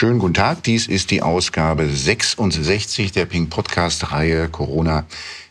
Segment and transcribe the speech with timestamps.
[0.00, 0.62] Schönen guten Tag.
[0.62, 5.04] Dies ist die Ausgabe 66 der Pink Podcast Reihe Corona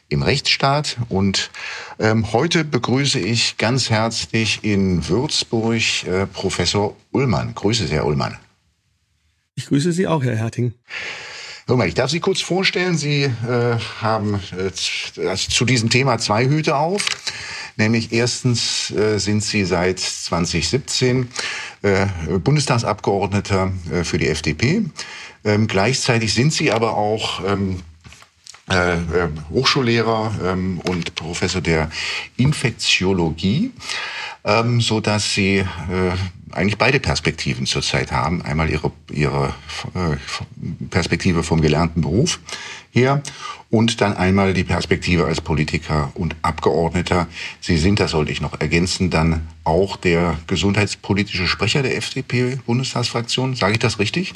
[0.07, 0.97] im Rechtsstaat.
[1.07, 1.51] Und
[1.99, 7.54] ähm, heute begrüße ich ganz herzlich in Würzburg äh, Professor Ullmann.
[7.54, 8.39] Grüße Sie, Herr Ullmann.
[9.54, 10.74] Ich grüße Sie auch, Herr Herting.
[11.68, 12.97] Hör ich darf Sie kurz vorstellen.
[12.97, 17.05] Sie äh, haben äh, also zu diesem Thema zwei Hüte auf.
[17.80, 21.29] Nämlich erstens äh, sind Sie seit 2017
[21.81, 22.07] äh,
[22.43, 24.84] Bundestagsabgeordneter äh, für die FDP.
[25.45, 27.81] Ähm, gleichzeitig sind Sie aber auch ähm,
[28.70, 31.89] äh, äh, Hochschullehrer ähm, und Professor der
[32.35, 33.71] Infektiologie,
[34.43, 35.65] ähm, so dass Sie äh,
[36.52, 38.41] eigentlich beide Perspektiven zurzeit haben.
[38.41, 39.53] Einmal Ihre, Ihre
[39.94, 40.16] äh,
[40.90, 42.40] Perspektive vom gelernten Beruf
[42.91, 43.21] her
[43.70, 47.27] und dann einmal die Perspektive als Politiker und Abgeordneter.
[47.62, 53.55] Sie sind, das sollte ich noch ergänzen, dann auch der gesundheitspolitische Sprecher der FDP-Bundestagsfraktion.
[53.55, 54.34] Sage ich das richtig?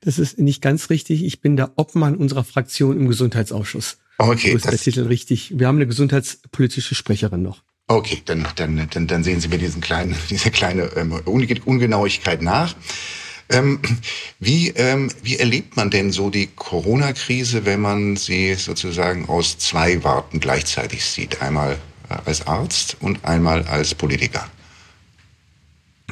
[0.00, 1.24] Das ist nicht ganz richtig.
[1.24, 3.98] Ich bin der Obmann unserer Fraktion im Gesundheitsausschuss.
[4.18, 4.50] Okay.
[4.50, 5.58] So ist der Titel richtig.
[5.58, 7.62] Wir haben eine gesundheitspolitische Sprecherin noch.
[7.86, 12.74] Okay, dann, dann, dann, dann sehen Sie mir diesen kleinen, diese kleine ähm, Ungenauigkeit nach.
[13.50, 13.80] Ähm,
[14.40, 20.02] wie, ähm, wie erlebt man denn so die Corona-Krise, wenn man sie sozusagen aus zwei
[20.02, 21.42] Warten gleichzeitig sieht?
[21.42, 21.76] Einmal
[22.08, 24.48] äh, als Arzt und einmal als Politiker.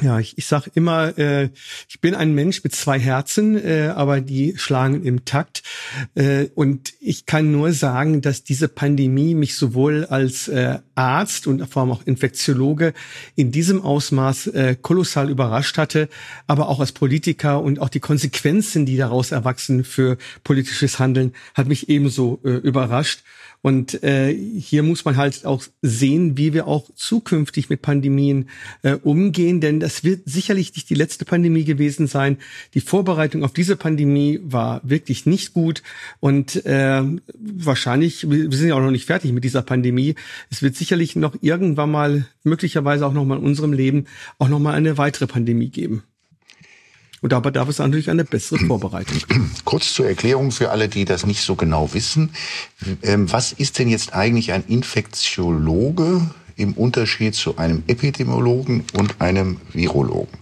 [0.01, 1.49] Ja, ich, ich sage immer, äh,
[1.87, 5.61] ich bin ein Mensch mit zwei Herzen, äh, aber die schlagen im Takt.
[6.15, 11.67] Äh, und ich kann nur sagen, dass diese Pandemie mich sowohl als äh, Arzt und
[11.67, 12.93] vor allem auch Infektiologe
[13.35, 16.09] in diesem Ausmaß äh, kolossal überrascht hatte,
[16.47, 21.67] aber auch als Politiker und auch die Konsequenzen, die daraus erwachsen für politisches Handeln, hat
[21.67, 23.23] mich ebenso äh, überrascht.
[23.63, 28.49] Und äh, hier muss man halt auch sehen, wie wir auch zukünftig mit Pandemien
[28.81, 32.39] äh, umgehen, denn das wird sicherlich nicht die letzte Pandemie gewesen sein.
[32.73, 35.81] Die Vorbereitung auf diese Pandemie war wirklich nicht gut
[36.19, 37.03] und äh,
[37.39, 40.15] wahrscheinlich, wir sind ja auch noch nicht fertig mit dieser Pandemie.
[40.51, 44.07] Es wird sicherlich noch irgendwann mal, möglicherweise auch noch mal in unserem Leben,
[44.39, 46.03] auch noch mal eine weitere Pandemie geben.
[47.23, 49.17] Und dabei darf es natürlich eine bessere Vorbereitung.
[49.63, 52.31] Kurz zur Erklärung für alle, die das nicht so genau wissen.
[53.01, 59.61] Ähm, was ist denn jetzt eigentlich ein Infektiologe im Unterschied zu einem Epidemiologen und einem
[59.71, 60.37] Virologen?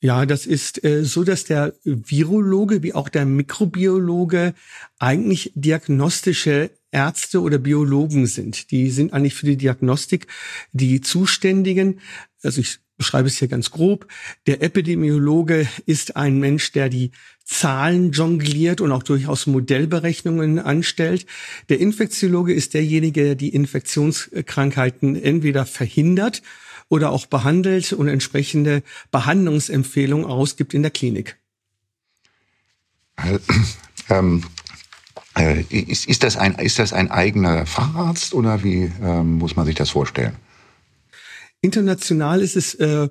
[0.00, 4.54] Ja, das ist äh, so, dass der Virologe wie auch der Mikrobiologe
[4.98, 8.72] eigentlich diagnostische Ärzte oder Biologen sind.
[8.72, 10.26] Die sind eigentlich für die Diagnostik
[10.72, 12.00] die Zuständigen.
[12.42, 14.06] Also ich beschreibe es hier ganz grob.
[14.46, 17.10] Der Epidemiologe ist ein Mensch, der die
[17.44, 21.26] Zahlen jongliert und auch durchaus Modellberechnungen anstellt.
[21.68, 26.42] Der Infektiologe ist derjenige, der die Infektionskrankheiten entweder verhindert
[26.88, 31.38] oder auch behandelt und entsprechende Behandlungsempfehlungen ausgibt in der Klinik.
[33.16, 33.40] Äh,
[34.10, 34.44] ähm,
[35.36, 39.66] äh, ist, ist, das ein, ist das ein eigener Facharzt oder wie ähm, muss man
[39.66, 40.36] sich das vorstellen?
[41.62, 43.08] International ist es äh,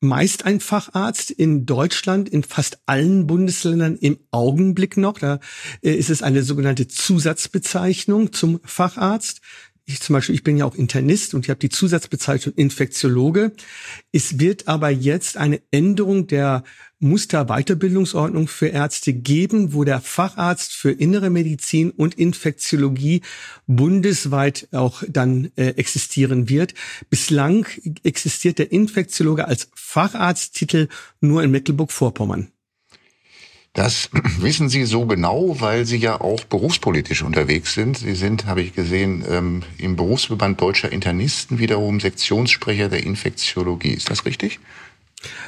[0.00, 1.30] meist ein Facharzt.
[1.30, 5.18] In Deutschland, in fast allen Bundesländern im Augenblick noch.
[5.18, 5.38] Da
[5.82, 9.40] äh, ist es eine sogenannte Zusatzbezeichnung zum Facharzt
[9.84, 13.52] ich zum Beispiel, ich bin ja auch Internist und ich habe die Zusatzbezeichnung Infektiologe.
[14.12, 16.62] Es wird aber jetzt eine Änderung der
[17.00, 23.22] Musterweiterbildungsordnung für Ärzte geben, wo der Facharzt für innere Medizin und Infektiologie
[23.66, 26.74] bundesweit auch dann äh, existieren wird.
[27.10, 27.66] Bislang
[28.04, 30.88] existiert der Infektiologe als Facharzttitel
[31.20, 32.52] nur in Mecklenburg-Vorpommern.
[33.72, 34.10] Das
[34.40, 37.98] wissen Sie so genau, weil Sie ja auch berufspolitisch unterwegs sind.
[37.98, 43.92] Sie sind, habe ich gesehen, ähm, im Berufsverband Deutscher Internisten wiederum Sektionssprecher der Infektiologie.
[43.92, 44.60] Ist das richtig?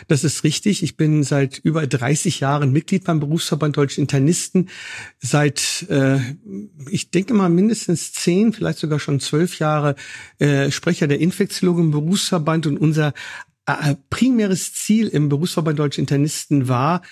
[0.06, 0.82] Das ist richtig.
[0.82, 4.70] Ich bin seit über 30 Jahren Mitglied beim Berufsverband Deutscher Internisten.
[5.18, 6.18] Seit, äh,
[6.88, 9.96] ich denke mal, mindestens zehn, vielleicht sogar schon zwölf Jahre
[10.38, 12.66] äh, Sprecher der Infektiologen im Berufsverband.
[12.66, 13.12] Und unser
[13.66, 17.02] äh, primäres Ziel im Berufsverband Deutscher Internisten war,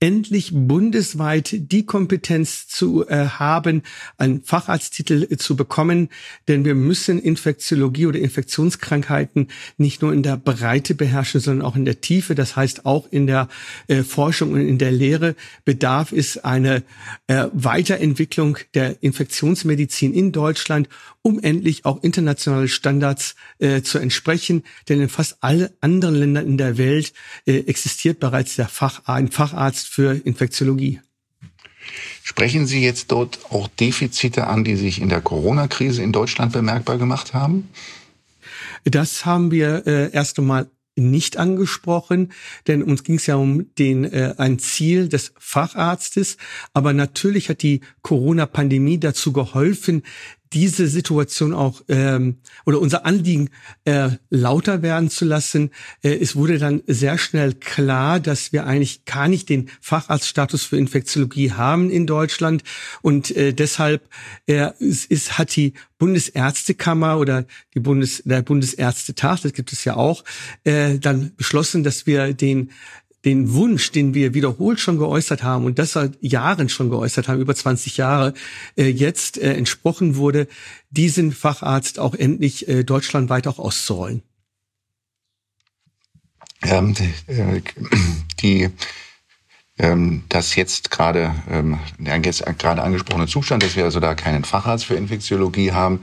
[0.00, 3.82] endlich bundesweit die Kompetenz zu äh, haben,
[4.16, 6.08] einen Facharzttitel äh, zu bekommen,
[6.48, 11.84] denn wir müssen Infektiologie oder Infektionskrankheiten nicht nur in der Breite beherrschen, sondern auch in
[11.84, 12.34] der Tiefe.
[12.34, 13.48] Das heißt, auch in der
[13.88, 15.36] äh, Forschung und in der Lehre
[15.66, 16.82] bedarf es eine
[17.26, 20.88] äh, Weiterentwicklung der Infektionsmedizin in Deutschland,
[21.22, 24.64] um endlich auch internationale Standards äh, zu entsprechen.
[24.88, 27.12] Denn in fast allen anderen Ländern in der Welt
[27.46, 31.00] äh, existiert bereits der Fach, ein Facharzt für Infektiologie.
[32.22, 36.98] Sprechen Sie jetzt dort auch Defizite an, die sich in der Corona-Krise in Deutschland bemerkbar
[36.98, 37.68] gemacht haben?
[38.84, 42.32] Das haben wir äh, erst einmal nicht angesprochen,
[42.66, 46.36] denn uns ging es ja um den äh, ein Ziel des Facharztes.
[46.74, 50.02] Aber natürlich hat die Corona-Pandemie dazu geholfen,
[50.52, 53.50] diese Situation auch ähm, oder unser Anliegen
[53.84, 55.70] äh, lauter werden zu lassen.
[56.02, 60.76] Äh, es wurde dann sehr schnell klar, dass wir eigentlich gar nicht den Facharztstatus für
[60.76, 62.64] Infektiologie haben in Deutschland
[63.02, 64.08] und äh, deshalb
[64.46, 67.44] äh, ist, ist, hat die Bundesärztekammer oder
[67.74, 70.24] die Bundes, der Bundesärztetag, das gibt es ja auch,
[70.64, 72.70] äh, dann beschlossen, dass wir den
[73.24, 77.40] den Wunsch, den wir wiederholt schon geäußert haben und das seit Jahren schon geäußert haben,
[77.40, 78.34] über 20 Jahre,
[78.76, 80.48] äh, jetzt äh, entsprochen wurde,
[80.90, 84.22] diesen Facharzt auch endlich äh, deutschlandweit auch auszurollen.
[86.62, 87.62] Ähm, die,
[88.40, 88.70] die
[89.78, 94.84] ähm, das jetzt gerade ähm, jetzt gerade angesprochene Zustand, dass wir also da keinen Facharzt
[94.84, 96.00] für Infektiologie haben,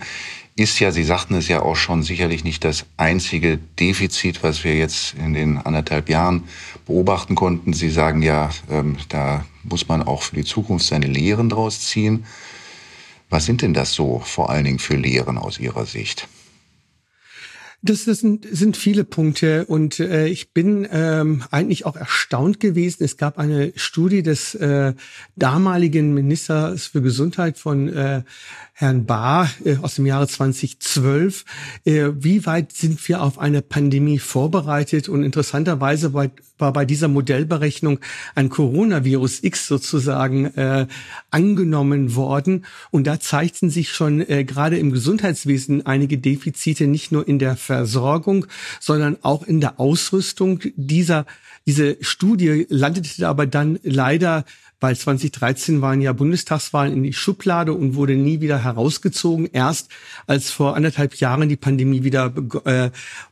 [0.58, 4.76] ist ja, Sie sagten es ja auch schon, sicherlich nicht das einzige Defizit, was wir
[4.76, 6.46] jetzt in den anderthalb Jahren
[6.88, 7.74] beobachten konnten.
[7.74, 12.26] Sie sagen ja, ähm, da muss man auch für die Zukunft seine Lehren draus ziehen.
[13.30, 16.28] Was sind denn das so vor allen Dingen für Lehren aus Ihrer Sicht?
[17.84, 23.04] Das, das sind, sind viele Punkte und äh, ich bin ähm, eigentlich auch erstaunt gewesen.
[23.04, 24.94] Es gab eine Studie des äh,
[25.36, 28.24] damaligen Ministers für Gesundheit von äh,
[28.80, 31.46] Herrn Bahr äh, aus dem Jahre 2012.
[31.84, 35.10] Äh, wie weit sind wir auf eine Pandemie vorbereitet?
[35.10, 36.30] Und interessanterweise war,
[36.60, 38.00] war bei dieser Modellberechnung
[38.36, 40.86] ein Coronavirus X sozusagen äh,
[41.32, 42.66] angenommen worden.
[42.92, 47.56] Und da zeigten sich schon äh, gerade im Gesundheitswesen einige Defizite, nicht nur in der
[47.68, 48.48] Versorgung,
[48.80, 51.26] sondern auch in der Ausrüstung dieser
[51.68, 54.46] diese Studie landete aber dann leider
[54.80, 59.50] weil 2013 waren ja Bundestagswahlen in die Schublade und wurde nie wieder herausgezogen.
[59.52, 59.90] Erst
[60.28, 62.34] als vor anderthalb Jahren die Pandemie wieder
[62.66, 62.92] äh,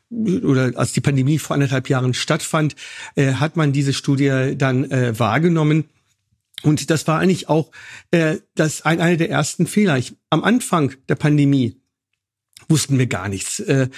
[0.10, 2.76] oder als die Pandemie vor anderthalb Jahren stattfand,
[3.16, 5.86] äh, hat man diese Studie dann äh, wahrgenommen.
[6.64, 7.70] Und das war eigentlich auch
[8.10, 9.98] äh, das ein, einer der ersten Fehler.
[9.98, 11.80] Ich, am Anfang der Pandemie
[12.68, 13.60] wussten wir gar nichts.
[13.60, 13.90] Äh,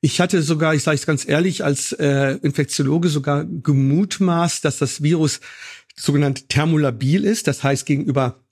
[0.00, 5.02] ich hatte sogar, ich sage es ganz ehrlich, als äh, Infektiologe sogar gemutmaßt, dass das
[5.02, 5.40] Virus
[5.94, 8.42] sogenannt thermolabil ist, das heißt gegenüber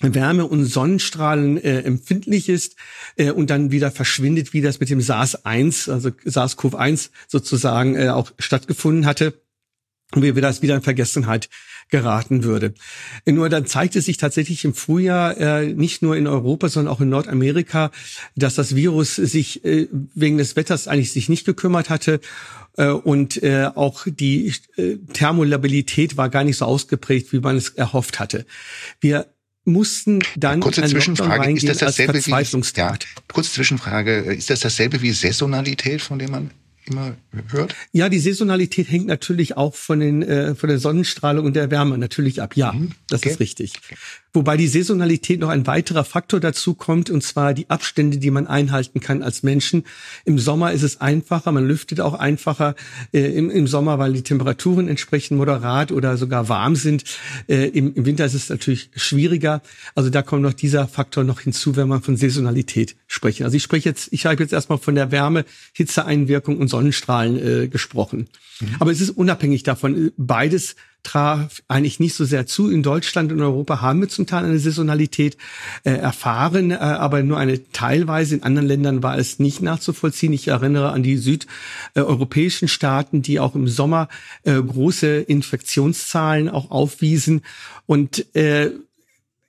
[0.00, 2.76] Wärme und Sonnenstrahlen äh, empfindlich ist
[3.16, 8.32] äh, und dann wieder verschwindet, wie das mit dem SARS-1, also SARS-CoV-1 sozusagen äh, auch
[8.38, 9.40] stattgefunden hatte
[10.14, 11.48] wie wir das wieder in Vergessenheit
[11.88, 12.74] geraten würde.
[13.26, 17.08] Nur dann zeigte sich tatsächlich im Frühjahr äh, nicht nur in Europa, sondern auch in
[17.08, 17.92] Nordamerika,
[18.34, 22.20] dass das Virus sich äh, wegen des Wetters eigentlich sich nicht gekümmert hatte
[22.76, 27.70] äh, und äh, auch die äh, Thermolabilität war gar nicht so ausgeprägt, wie man es
[27.70, 28.46] erhofft hatte.
[29.00, 29.26] Wir
[29.64, 32.94] mussten dann kurze Zwischenfrage ist das dasselbe wie ja,
[33.26, 36.50] kurze Zwischenfrage ist das dasselbe wie Saisonalität von dem man
[36.88, 37.16] immer
[37.48, 37.74] hört?
[37.92, 41.98] Ja, die Saisonalität hängt natürlich auch von den äh, von der Sonnenstrahlung und der Wärme
[41.98, 42.56] natürlich ab.
[42.56, 42.92] Ja, mhm.
[43.08, 43.30] das okay.
[43.30, 43.72] ist richtig.
[44.36, 48.46] Wobei die Saisonalität noch ein weiterer Faktor dazu kommt, und zwar die Abstände, die man
[48.46, 49.84] einhalten kann als Menschen.
[50.26, 52.74] Im Sommer ist es einfacher, man lüftet auch einfacher
[53.14, 57.04] äh, im, im Sommer, weil die Temperaturen entsprechend moderat oder sogar warm sind.
[57.48, 59.62] Äh, im, Im Winter ist es natürlich schwieriger.
[59.94, 63.40] Also da kommt noch dieser Faktor noch hinzu, wenn man von Saisonalität spricht.
[63.40, 67.68] Also ich spreche jetzt, ich habe jetzt erstmal von der Wärme, Hitzeeinwirkung und Sonnenstrahlen äh,
[67.68, 68.28] gesprochen.
[68.60, 68.76] Mhm.
[68.80, 70.12] Aber es ist unabhängig davon.
[70.18, 72.70] Beides traf eigentlich nicht so sehr zu.
[72.70, 75.38] In Deutschland und Europa haben wir zum Teil eine Saisonalität
[75.84, 78.34] äh, erfahren, äh, aber nur eine teilweise.
[78.34, 80.34] In anderen Ländern war es nicht nachzuvollziehen.
[80.34, 84.08] Ich erinnere an die südeuropäischen Staaten, die auch im Sommer
[84.42, 87.42] äh, große Infektionszahlen auch aufwiesen.
[87.86, 88.72] Und äh,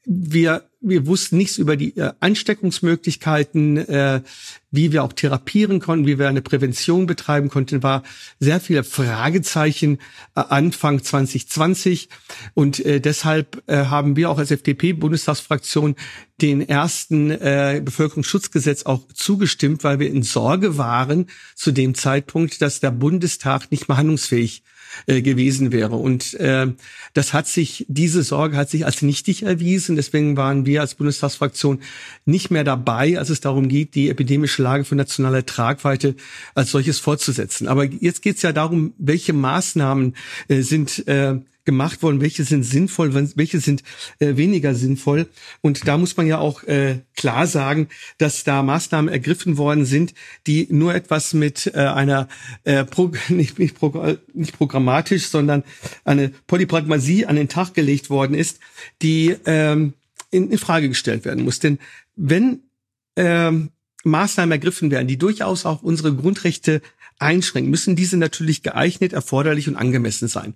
[0.08, 4.22] wir wir wussten nichts über die äh, Ansteckungsmöglichkeiten, äh,
[4.72, 8.04] wie wir auch therapieren konnten, wie wir eine Prävention betreiben konnten, war
[8.40, 9.98] sehr viele Fragezeichen
[10.36, 12.10] äh, Anfang 2020
[12.54, 15.96] und äh, deshalb äh, haben wir auch als FDP-Bundestagsfraktion
[16.42, 22.80] den ersten äh, Bevölkerungsschutzgesetz auch zugestimmt, weil wir in Sorge waren zu dem Zeitpunkt, dass
[22.80, 24.64] der Bundestag nicht mehr handlungsfähig
[25.06, 25.96] äh, gewesen wäre.
[25.96, 26.67] Und äh,
[27.13, 29.96] das hat sich, diese Sorge hat sich als nichtig erwiesen.
[29.96, 31.82] Deswegen waren wir als Bundestagsfraktion
[32.25, 36.15] nicht mehr dabei, als es darum geht, die epidemische Lage von nationaler Tragweite
[36.56, 37.67] als solches fortzusetzen.
[37.67, 40.15] Aber jetzt geht es ja darum, welche Maßnahmen
[40.48, 41.36] äh, sind äh,
[41.68, 43.84] gemacht worden, welche sind sinnvoll, welche sind
[44.20, 45.28] äh, weniger sinnvoll.
[45.60, 50.14] Und da muss man ja auch äh, klar sagen, dass da Maßnahmen ergriffen worden sind,
[50.48, 52.30] die nur etwas mit äh, einer
[52.64, 55.64] äh, Pro nicht, nicht, Pro nicht programmatisch, sondern
[56.06, 58.60] eine Polypragmasie an den Tag gelegt worden ist,
[59.02, 59.94] die ähm,
[60.32, 61.60] in, in Frage gestellt werden muss.
[61.60, 61.80] Denn
[62.16, 62.62] wenn
[63.18, 63.72] ähm,
[64.06, 66.82] Maßnahmen ergriffen werden, die durchaus auch unsere Grundrechte
[67.20, 70.56] einschränken, müssen diese natürlich geeignet, erforderlich und angemessen sein.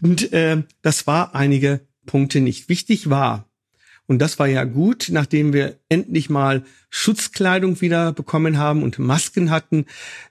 [0.00, 2.68] Und äh, das war einige Punkte nicht.
[2.68, 3.48] Wichtig war,
[4.08, 9.50] und das war ja gut, nachdem wir endlich mal Schutzkleidung wieder bekommen haben und Masken
[9.50, 9.84] hatten.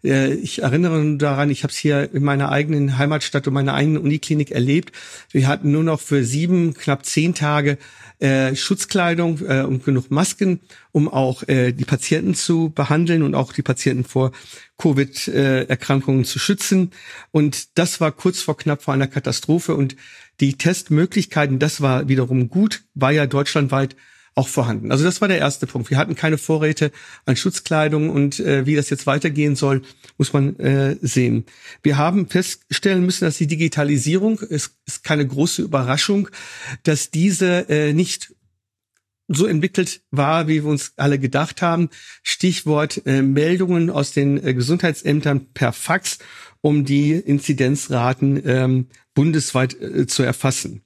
[0.04, 4.02] Äh, ich erinnere daran, ich habe es hier in meiner eigenen Heimatstadt und meiner eigenen
[4.02, 4.94] Uniklinik erlebt.
[5.30, 7.78] Wir hatten nur noch für sieben, knapp zehn Tage
[8.18, 10.60] äh, Schutzkleidung äh, und genug Masken,
[10.92, 14.32] um auch die Patienten zu behandeln und auch die Patienten vor
[14.80, 16.90] Covid-Erkrankungen zu schützen.
[17.30, 19.76] Und das war kurz vor knapp vor einer Katastrophe.
[19.76, 19.96] Und
[20.40, 23.96] die Testmöglichkeiten, das war wiederum gut, war ja deutschlandweit
[24.38, 24.92] auch vorhanden.
[24.92, 25.90] Also das war der erste Punkt.
[25.90, 26.92] Wir hatten keine Vorräte
[27.26, 29.82] an Schutzkleidung und äh, wie das jetzt weitergehen soll,
[30.18, 31.46] muss man äh, sehen.
[31.82, 36.30] Wir haben feststellen müssen, dass die Digitalisierung, es ist keine große Überraschung,
[36.84, 38.36] dass diese äh, nicht
[39.28, 41.90] so entwickelt war, wie wir uns alle gedacht haben.
[42.24, 46.20] Stichwort äh, Meldungen aus den äh, Gesundheitsämtern per Fax,
[46.62, 50.82] um die Inzidenzraten ähm, bundesweit äh, zu erfassen.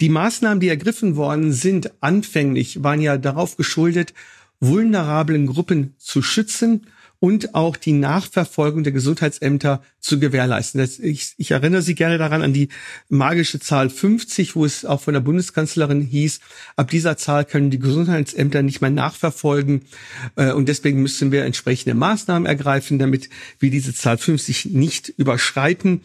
[0.00, 4.12] Die Maßnahmen, die ergriffen worden sind, anfänglich waren ja darauf geschuldet,
[4.60, 6.86] vulnerablen Gruppen zu schützen
[7.24, 10.78] und auch die Nachverfolgung der Gesundheitsämter zu gewährleisten.
[10.78, 12.68] Das, ich, ich, erinnere Sie gerne daran an die
[13.08, 16.40] magische Zahl 50, wo es auch von der Bundeskanzlerin hieß,
[16.76, 19.86] ab dieser Zahl können die Gesundheitsämter nicht mehr nachverfolgen
[20.36, 26.02] äh, und deswegen müssen wir entsprechende Maßnahmen ergreifen, damit wir diese Zahl 50 nicht überschreiten.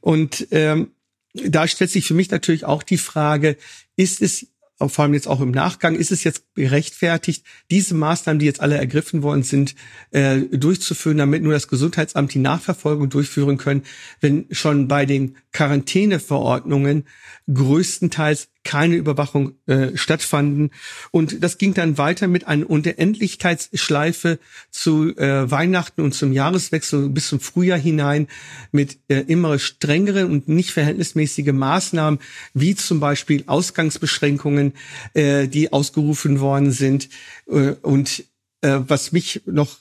[0.00, 0.88] Und ähm,
[1.32, 3.56] da stellt sich für mich natürlich auch die Frage,
[3.94, 8.46] ist es vor allem jetzt auch im Nachgang, ist es jetzt gerechtfertigt, diese Maßnahmen, die
[8.46, 9.74] jetzt alle ergriffen worden sind,
[10.10, 13.82] äh, durchzuführen, damit nur das Gesundheitsamt die Nachverfolgung durchführen können,
[14.20, 17.04] wenn schon bei den Quarantäneverordnungen
[17.52, 20.72] größtenteils keine Überwachung äh, stattfanden.
[21.12, 27.28] Und das ging dann weiter mit einer Unendlichkeitsschleife zu äh, Weihnachten und zum Jahreswechsel bis
[27.28, 28.26] zum Frühjahr hinein
[28.72, 32.18] mit äh, immer strengeren und nicht verhältnismäßige Maßnahmen,
[32.54, 34.72] wie zum Beispiel Ausgangsbeschränkungen,
[35.14, 37.08] äh, die ausgerufen worden sind.
[37.48, 38.24] Äh, und
[38.62, 39.78] äh, was mich noch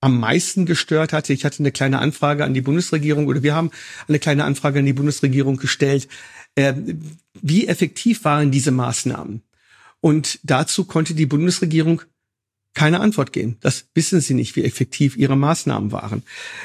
[0.00, 1.32] am meisten gestört hatte.
[1.32, 3.70] Ich hatte eine kleine Anfrage an die Bundesregierung oder wir haben
[4.06, 6.08] eine kleine Anfrage an die Bundesregierung gestellt,
[6.58, 6.74] äh,
[7.40, 9.42] wie effektiv waren diese Maßnahmen?
[10.00, 12.02] Und dazu konnte die Bundesregierung
[12.74, 13.56] keine Antwort geben.
[13.60, 16.22] Das wissen sie nicht, wie effektiv ihre Maßnahmen waren.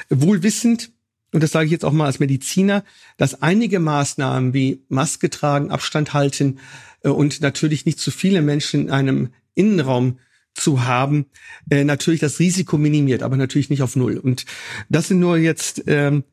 [0.09, 0.91] Wohl wissend,
[1.31, 2.83] und das sage ich jetzt auch mal als Mediziner,
[3.17, 6.59] dass einige Maßnahmen wie Maske tragen, Abstand halten
[7.03, 10.17] äh, und natürlich nicht zu viele Menschen in einem Innenraum
[10.55, 11.27] zu haben,
[11.69, 14.17] äh, natürlich das Risiko minimiert, aber natürlich nicht auf Null.
[14.17, 14.45] Und
[14.89, 16.23] das sind nur jetzt ähm,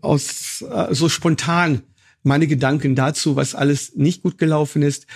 [0.00, 1.82] aus äh, so spontan
[2.22, 5.06] meine Gedanken dazu, was alles nicht gut gelaufen ist.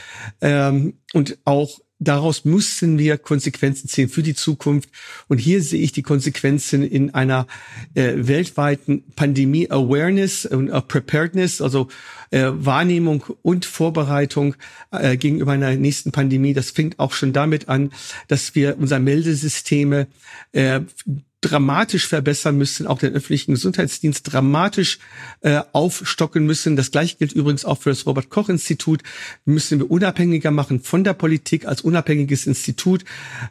[0.41, 4.91] Ähm, und auch daraus müssen wir Konsequenzen ziehen für die Zukunft.
[5.29, 7.47] Und hier sehe ich die Konsequenzen in einer
[7.95, 11.89] äh, weltweiten Pandemie-Awareness und uh, Preparedness, also
[12.31, 14.57] äh, Wahrnehmung und Vorbereitung
[14.91, 16.55] äh, gegenüber einer nächsten Pandemie.
[16.55, 17.93] Das fängt auch schon damit an,
[18.29, 20.07] dass wir unser Meldesysteme
[20.53, 20.81] äh,
[21.47, 24.99] dramatisch verbessern müssen, auch den öffentlichen Gesundheitsdienst dramatisch
[25.41, 26.77] äh, aufstocken müssen.
[26.77, 29.03] Das gleiche gilt übrigens auch für das Robert Koch Institut.
[29.45, 33.05] Müssen wir unabhängiger machen von der Politik als unabhängiges Institut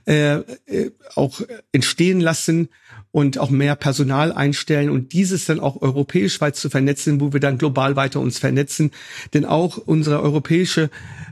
[0.06, 2.70] äh, äh, auch entstehen lassen
[3.16, 7.40] und auch mehr Personal einstellen und dieses dann auch europäisch weit zu vernetzen, wo wir
[7.40, 8.92] dann global weiter uns vernetzen.
[9.34, 10.90] Denn auch unsere europäische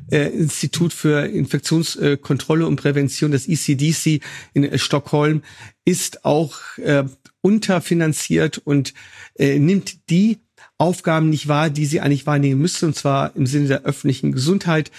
[0.09, 4.21] äh, Institut für Infektionskontrolle und Prävention, das ECDC
[4.53, 5.41] in äh, Stockholm,
[5.83, 7.03] ist auch äh,
[7.41, 8.93] unterfinanziert und
[9.35, 10.37] äh, nimmt die
[10.77, 14.89] Aufgaben nicht wahr, die sie eigentlich wahrnehmen müsste, und zwar im Sinne der öffentlichen Gesundheit.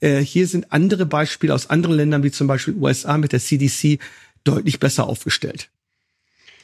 [0.00, 3.98] Äh, hier sind andere Beispiele aus anderen Ländern, wie zum Beispiel USA mit der CDC,
[4.42, 5.68] deutlich besser aufgestellt.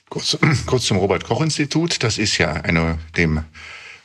[0.08, 2.02] Kurz, kurz zum Robert-Koch-Institut.
[2.02, 3.42] Das ist ja eine dem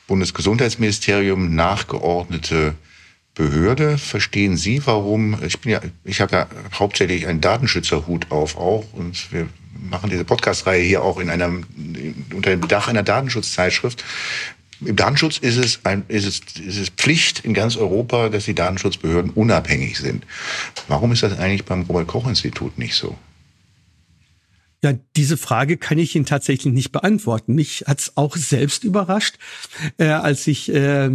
[0.06, 2.74] Bundesgesundheitsministerium nachgeordnete
[3.34, 3.98] Behörde.
[3.98, 5.42] Verstehen Sie, warum?
[5.42, 9.48] Ich bin ja, ich habe ja hauptsächlich einen Datenschützerhut auf auch und wir
[9.90, 11.64] machen diese Podcast-Reihe hier auch in einem
[12.34, 14.04] unter dem Dach einer Datenschutzzeitschrift.
[14.84, 18.54] Im Datenschutz ist es, ein, ist, es, ist es Pflicht in ganz Europa, dass die
[18.54, 20.26] Datenschutzbehörden unabhängig sind.
[20.88, 23.16] Warum ist das eigentlich beim Robert-Koch-Institut nicht so?
[24.84, 27.54] Ja, diese Frage kann ich Ihnen tatsächlich nicht beantworten.
[27.54, 29.38] Mich hat's auch selbst überrascht,
[29.96, 31.10] äh, als ich äh,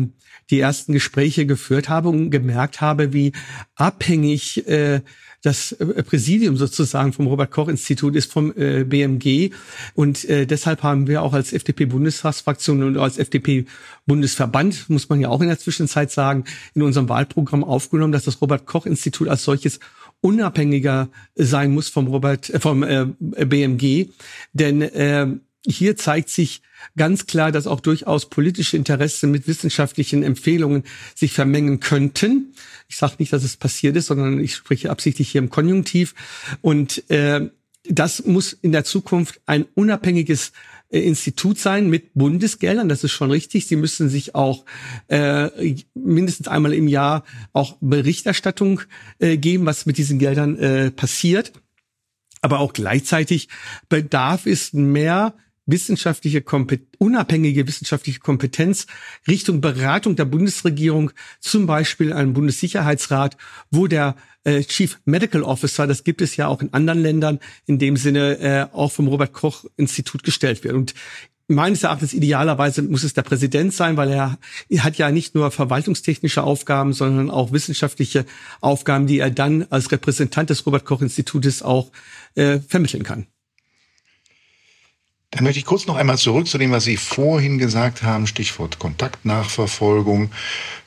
[0.50, 3.33] die ersten Gespräche geführt habe und gemerkt habe, wie
[3.75, 5.01] abhängig äh,
[5.41, 9.51] das äh, Präsidium sozusagen vom Robert Koch Institut ist vom äh, BMG
[9.93, 13.65] und äh, deshalb haben wir auch als FDP Bundestagsfraktion und als FDP
[14.05, 18.41] Bundesverband muss man ja auch in der Zwischenzeit sagen in unserem Wahlprogramm aufgenommen, dass das
[18.41, 19.79] Robert Koch Institut als solches
[20.21, 24.09] unabhängiger sein muss vom Robert äh, vom äh, BMG,
[24.53, 25.27] denn äh,
[25.65, 26.62] hier zeigt sich
[26.95, 30.83] ganz klar, dass auch durchaus politische Interessen mit wissenschaftlichen Empfehlungen
[31.13, 32.53] sich vermengen könnten.
[32.88, 36.15] Ich sage nicht, dass es passiert ist, sondern ich spreche absichtlich hier im Konjunktiv.
[36.62, 37.50] Und äh,
[37.89, 40.53] das muss in der Zukunft ein unabhängiges
[40.89, 43.67] Institut sein mit Bundesgeldern, das ist schon richtig.
[43.67, 44.65] Sie müssen sich auch
[45.08, 48.82] äh, mindestens einmal im Jahr auch Berichterstattung
[49.20, 51.51] äh, geben, was mit diesen Geldern äh, passiert.
[52.41, 53.50] Aber auch gleichzeitig
[53.89, 55.34] bedarf es mehr
[55.67, 58.88] wissenschaftliche Kompet unabhängige wissenschaftliche Kompetenz
[59.27, 63.38] Richtung Beratung der Bundesregierung, zum Beispiel einem Bundessicherheitsrat,
[63.69, 67.77] wo der äh, Chief Medical Officer, das gibt es ja auch in anderen Ländern, in
[67.77, 70.74] dem Sinne äh, auch vom Robert Koch Institut gestellt wird.
[70.74, 70.93] Und
[71.47, 74.38] meines Erachtens idealerweise muss es der Präsident sein, weil er,
[74.79, 78.25] hat ja nicht nur verwaltungstechnische Aufgaben, sondern auch wissenschaftliche
[78.62, 81.91] Aufgaben, die er dann als Repräsentant des Robert Koch Institutes auch
[82.36, 83.27] äh, vermitteln kann.
[85.31, 88.79] Dann möchte ich kurz noch einmal zurück zu dem, was Sie vorhin gesagt haben, Stichwort
[88.79, 90.31] Kontaktnachverfolgung.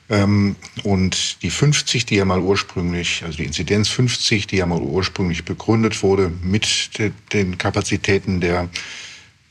[0.09, 4.81] Ähm, und die 50, die ja mal ursprünglich, also die Inzidenz 50, die ja mal
[4.81, 6.91] ursprünglich begründet wurde mit
[7.33, 8.69] den Kapazitäten der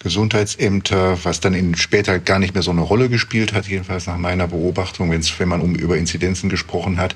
[0.00, 4.16] Gesundheitsämter, was dann in später gar nicht mehr so eine Rolle gespielt hat, jedenfalls nach
[4.18, 7.14] meiner Beobachtung, wenn man um über Inzidenzen gesprochen hat.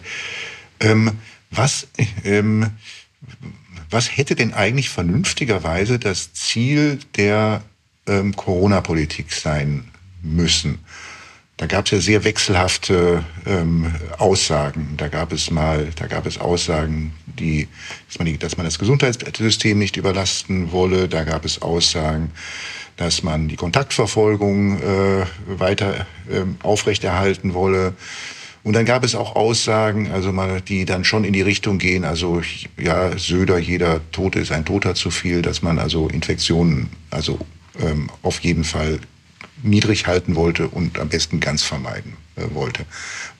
[0.81, 1.13] Ähm,
[1.51, 1.89] was,
[2.25, 2.71] ähm,
[3.95, 7.63] was hätte denn eigentlich vernünftigerweise das Ziel der
[8.07, 9.85] ähm, Corona-Politik sein
[10.21, 10.81] müssen?
[11.57, 14.95] Da gab es ja sehr wechselhafte ähm, Aussagen.
[14.97, 17.69] Da gab es mal, da gab es Aussagen, die,
[18.09, 21.09] dass man, die, dass man das Gesundheitssystem nicht überlasten wolle.
[21.09, 22.33] Da gab es Aussagen,
[22.97, 27.95] dass man die Kontaktverfolgung äh, weiter äh, aufrechterhalten wolle.
[28.65, 32.05] Und dann gab es auch Aussagen, also mal, die dann schon in die Richtung gehen,
[32.05, 32.41] also
[32.79, 37.39] ja, Söder, jeder Tote ist ein Toter zu viel, dass man also Infektionen also
[37.79, 39.01] ähm, auf jeden Fall
[39.63, 42.87] niedrig halten wollte und am besten ganz vermeiden äh, wollte.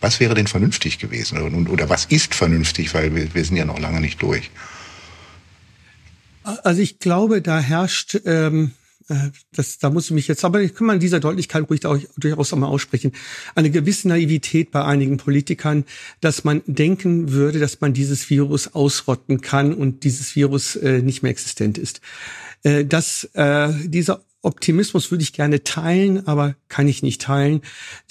[0.03, 3.65] Was wäre denn vernünftig gewesen oder, oder was ist vernünftig, weil wir, wir sind ja
[3.65, 4.51] noch lange nicht durch?
[6.43, 8.84] Also ich glaube, da herrscht ähm, äh,
[9.53, 11.99] das, da muss ich mich jetzt, aber ich kann mal in dieser Deutlichkeit ruhig auch,
[12.17, 13.13] durchaus auch mal aussprechen,
[13.55, 15.85] eine gewisse Naivität bei einigen Politikern,
[16.21, 21.23] dass man denken würde, dass man dieses Virus ausrotten kann und dieses Virus äh, nicht
[21.23, 22.01] mehr existent ist.
[22.63, 27.63] Äh, dass äh, dieser Optimismus würde ich gerne teilen, aber kann ich nicht teilen,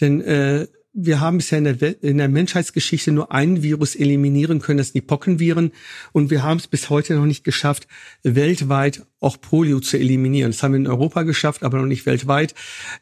[0.02, 4.78] denn äh, wir haben bisher in der, in der Menschheitsgeschichte nur ein Virus eliminieren können,
[4.78, 5.72] das sind die Pockenviren.
[6.12, 7.88] Und wir haben es bis heute noch nicht geschafft,
[8.22, 10.52] weltweit auch Polio zu eliminieren.
[10.52, 12.54] Das haben wir in Europa geschafft, aber noch nicht weltweit.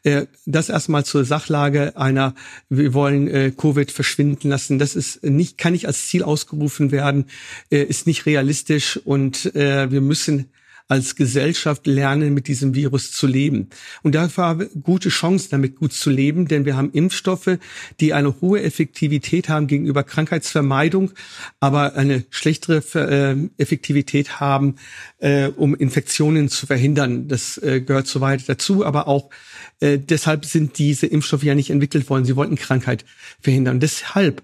[0.04, 2.34] Äh, das erstmal zur Sachlage einer,
[2.70, 4.78] wir wollen äh, Covid verschwinden lassen.
[4.78, 7.26] Das ist nicht, kann nicht als Ziel ausgerufen werden,
[7.70, 10.50] äh, ist nicht realistisch und wir müssen
[10.92, 13.70] als Gesellschaft lernen, mit diesem Virus zu leben.
[14.02, 17.56] Und dafür haben wir gute Chancen, damit gut zu leben, denn wir haben Impfstoffe,
[17.98, 21.12] die eine hohe Effektivität haben gegenüber Krankheitsvermeidung,
[21.60, 24.74] aber eine schlechtere äh, Effektivität haben,
[25.16, 27.26] äh, um Infektionen zu verhindern.
[27.26, 29.30] Das äh, gehört soweit dazu, aber auch
[29.80, 32.24] deshalb sind diese Impfstoffe ja nicht entwickelt worden.
[32.24, 33.04] Sie wollten Krankheit
[33.40, 33.80] verhindern.
[33.80, 34.42] deshalb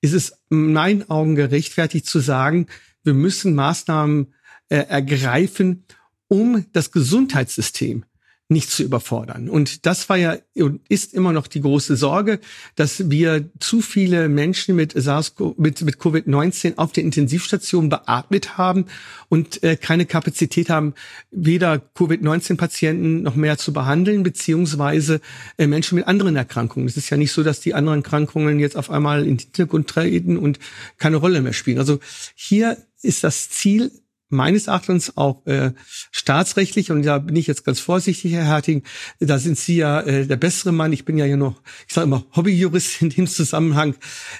[0.00, 2.66] ist es in meinen Augen gerechtfertigt zu sagen,
[3.04, 4.34] wir müssen Maßnahmen
[4.72, 5.84] äh, ergreifen,
[6.28, 8.06] um das Gesundheitssystem
[8.48, 9.50] nicht zu überfordern.
[9.50, 12.40] Und das war ja und ist immer noch die große Sorge,
[12.74, 18.86] dass wir zu viele Menschen mit SARS mit, mit Covid-19 auf der Intensivstation beatmet haben
[19.28, 20.94] und äh, keine Kapazität haben,
[21.30, 25.20] weder Covid-19-Patienten noch mehr zu behandeln, beziehungsweise
[25.58, 26.88] äh, Menschen mit anderen Erkrankungen.
[26.88, 29.88] Es ist ja nicht so, dass die anderen Erkrankungen jetzt auf einmal in den Hintergrund
[29.88, 30.58] treten und
[30.98, 31.78] keine Rolle mehr spielen.
[31.78, 32.00] Also
[32.34, 33.90] hier ist das Ziel
[34.32, 35.72] meines Erachtens auch äh,
[36.10, 38.82] staatsrechtlich, und da bin ich jetzt ganz vorsichtig, Herr Herting,
[39.20, 42.06] da sind Sie ja äh, der bessere Mann, ich bin ja hier noch, ich sage
[42.06, 43.94] immer, Hobbyjurist in dem Zusammenhang,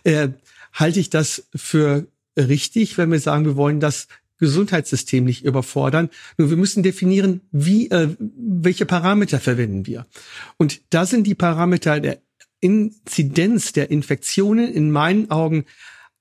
[0.04, 0.28] äh,
[0.72, 6.10] halte ich das für richtig, wenn wir sagen, wir wollen das Gesundheitssystem nicht überfordern.
[6.36, 10.06] Nur wir müssen definieren, wie, äh, welche Parameter verwenden wir.
[10.56, 12.20] Und da sind die Parameter der
[12.58, 15.64] Inzidenz der Infektionen in meinen Augen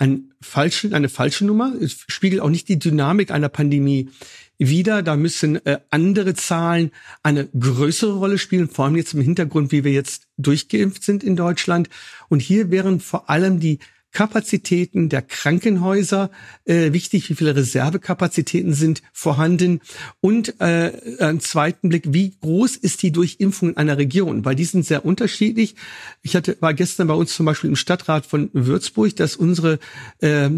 [0.02, 1.76] ein falsche, eine falsche Nummer.
[1.80, 4.10] Es spiegelt auch nicht die Dynamik einer Pandemie
[4.58, 5.04] wider.
[5.04, 6.90] Da müssen äh, andere Zahlen
[7.22, 11.36] eine größere Rolle spielen, vor allem jetzt im Hintergrund, wie wir jetzt durchgeimpft sind in
[11.36, 11.88] Deutschland.
[12.30, 13.78] Und hier wären vor allem die
[14.12, 16.32] Kapazitäten der Krankenhäuser
[16.66, 19.82] äh, wichtig, wie viele Reservekapazitäten sind vorhanden
[20.20, 24.66] und äh, einen zweiten Blick, wie groß ist die Durchimpfung in einer Region, weil die
[24.66, 25.76] sind sehr unterschiedlich.
[26.22, 29.80] Ich hatte war gestern bei uns zum Beispiel im Stadtrat von Würzburg, dass unsere
[30.20, 30.50] äh,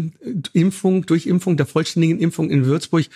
[0.52, 3.06] Impfung, Durchimpfung der vollständigen Impfung in Würzburg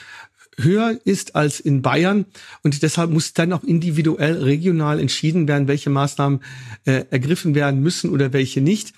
[0.59, 2.27] höher ist als in Bayern
[2.62, 6.40] und deshalb muss dann auch individuell regional entschieden werden, welche Maßnahmen
[6.85, 8.92] äh, ergriffen werden müssen oder welche nicht.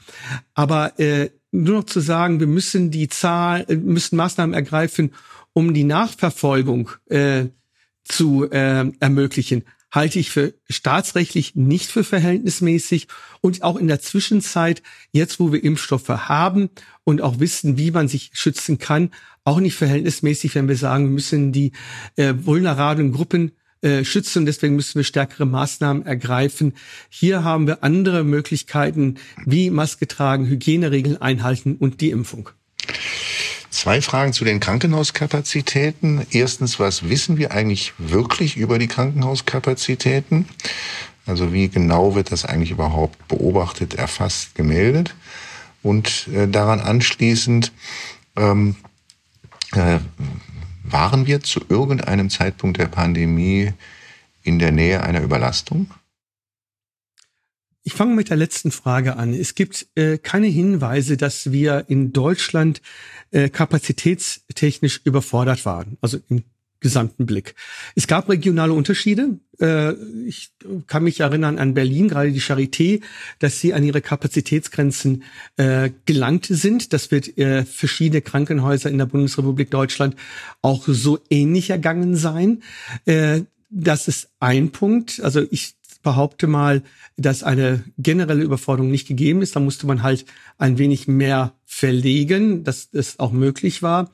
[0.55, 5.13] Aber äh, nur noch zu sagen, wir müssen die Zahl, äh, müssen Maßnahmen ergreifen,
[5.53, 7.47] um die Nachverfolgung äh,
[8.05, 13.09] zu äh, ermöglichen, halte ich für staatsrechtlich nicht für verhältnismäßig.
[13.41, 16.71] Und auch in der Zwischenzeit, jetzt wo wir Impfstoffe haben
[17.05, 19.11] und auch wissen, wie man sich schützen kann,
[19.45, 21.73] auch nicht verhältnismäßig, wenn wir sagen, wir müssen die
[22.17, 24.45] äh, vulnerablen Gruppen äh, schützen.
[24.45, 26.75] Deswegen müssen wir stärkere Maßnahmen ergreifen.
[27.09, 32.51] Hier haben wir andere Möglichkeiten wie Maske tragen, Hygieneregeln einhalten und die Impfung.
[33.71, 36.27] Zwei Fragen zu den Krankenhauskapazitäten.
[36.31, 40.49] Erstens, was wissen wir eigentlich wirklich über die Krankenhauskapazitäten?
[41.25, 45.15] Also wie genau wird das eigentlich überhaupt beobachtet, erfasst, gemeldet?
[45.83, 47.73] Und äh, daran anschließend,
[48.37, 48.75] ähm,
[49.73, 49.99] äh,
[50.83, 53.73] waren wir zu irgendeinem Zeitpunkt der Pandemie
[54.43, 55.91] in der Nähe einer Überlastung?
[57.83, 59.33] Ich fange mit der letzten Frage an.
[59.33, 62.83] Es gibt äh, keine Hinweise, dass wir in Deutschland
[63.31, 66.45] äh, kapazitätstechnisch überfordert waren, also im
[66.81, 67.55] gesamten Blick.
[67.95, 69.39] Es gab regionale Unterschiede.
[69.61, 69.93] Äh,
[70.27, 70.51] ich
[70.87, 73.03] kann mich erinnern an Berlin, gerade die Charité,
[73.39, 75.23] dass sie an ihre Kapazitätsgrenzen
[75.57, 76.93] äh, gelangt sind.
[76.93, 80.17] Das wird äh, verschiedene Krankenhäuser in der Bundesrepublik Deutschland
[80.63, 82.63] auch so ähnlich ergangen sein.
[83.05, 85.21] Äh, das ist ein Punkt.
[85.23, 86.83] Also ich behaupte mal,
[87.17, 89.57] dass eine generelle Überforderung nicht gegeben ist.
[89.57, 90.25] Da musste man halt
[90.59, 94.11] ein wenig mehr verlegen, dass es auch möglich war.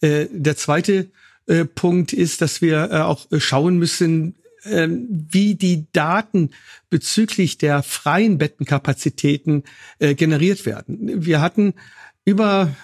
[0.00, 1.10] Äh, der zweite
[1.46, 6.50] äh, Punkt ist, dass wir äh, auch schauen müssen, ähm, wie die Daten
[6.88, 9.64] bezüglich der freien Bettenkapazitäten
[9.98, 11.24] generiert werden.
[11.24, 11.74] Wir hatten
[12.24, 12.74] über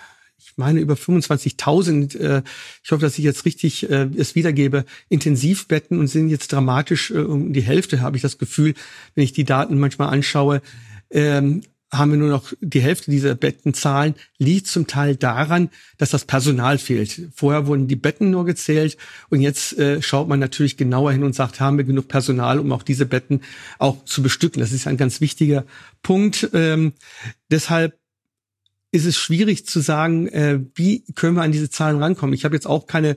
[0.42, 2.42] ich meine über 25.000, äh,
[2.82, 7.18] ich hoffe, dass ich jetzt richtig äh, es wiedergebe, Intensivbetten und sind jetzt dramatisch äh,
[7.18, 8.74] um die Hälfte, habe ich das Gefühl,
[9.14, 10.62] wenn ich die Daten manchmal anschaue.
[11.10, 16.24] Ähm, haben wir nur noch die Hälfte dieser Bettenzahlen, liegt zum Teil daran, dass das
[16.24, 17.28] Personal fehlt.
[17.34, 18.96] Vorher wurden die Betten nur gezählt
[19.28, 22.70] und jetzt äh, schaut man natürlich genauer hin und sagt, haben wir genug Personal, um
[22.72, 23.40] auch diese Betten
[23.78, 24.60] auch zu bestücken.
[24.60, 25.64] Das ist ein ganz wichtiger
[26.02, 26.50] Punkt.
[26.54, 26.92] Ähm,
[27.50, 27.99] deshalb
[28.92, 32.34] ist es schwierig zu sagen, äh, wie können wir an diese Zahlen rankommen.
[32.34, 33.16] Ich habe jetzt auch keine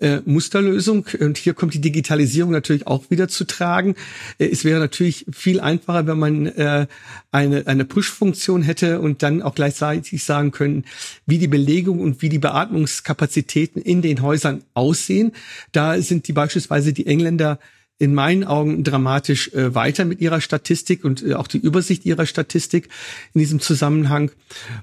[0.00, 3.94] äh, Musterlösung und hier kommt die Digitalisierung natürlich auch wieder zu tragen.
[4.38, 6.86] Äh, es wäre natürlich viel einfacher, wenn man äh,
[7.30, 10.84] eine, eine Push-Funktion hätte und dann auch gleichzeitig sagen können,
[11.26, 15.32] wie die Belegung und wie die Beatmungskapazitäten in den Häusern aussehen.
[15.72, 17.58] Da sind die beispielsweise die Engländer
[18.00, 22.24] in meinen Augen dramatisch äh, weiter mit ihrer Statistik und äh, auch die Übersicht ihrer
[22.24, 22.88] Statistik
[23.34, 24.30] in diesem Zusammenhang.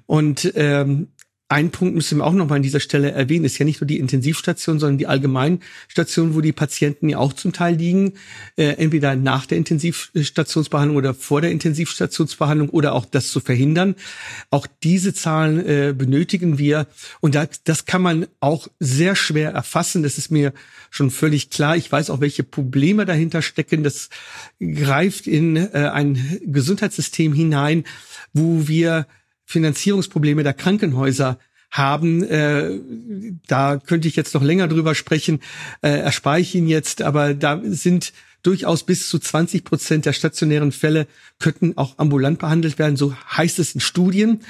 [0.06, 1.08] Und ähm,
[1.50, 3.88] ein Punkt müssen wir auch noch mal an dieser Stelle erwähnen, ist ja nicht nur
[3.88, 8.14] die Intensivstation, sondern die Allgemeinstation, wo die Patienten ja auch zum Teil liegen,
[8.58, 13.96] äh, entweder nach der Intensivstationsbehandlung oder vor der Intensivstationsbehandlung oder auch das zu verhindern.
[14.50, 16.88] Auch diese Zahlen äh, benötigen wir
[17.22, 20.04] und da, das kann man auch sehr schwer erfassen.
[20.04, 20.54] Das ist mir
[20.90, 21.78] schon völlig klar.
[21.78, 23.84] Ich weiß auch, welche Probleme dahinter stecken.
[23.84, 24.10] Das
[24.60, 27.86] greift in äh, ein Gesundheitssystem hinein,
[28.34, 29.08] wo wir
[29.48, 31.40] Finanzierungsprobleme der Krankenhäuser
[31.72, 32.22] haben.
[32.24, 32.80] Äh,
[33.48, 35.40] da könnte ich jetzt noch länger drüber sprechen,
[35.82, 40.72] äh, erspare ich Ihnen jetzt, aber da sind durchaus bis zu 20 Prozent der stationären
[40.72, 41.08] Fälle
[41.40, 44.42] könnten auch ambulant behandelt werden, so heißt es in Studien.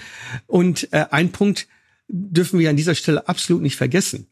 [0.47, 1.67] Und äh, ein Punkt
[2.07, 4.27] dürfen wir an dieser Stelle absolut nicht vergessen.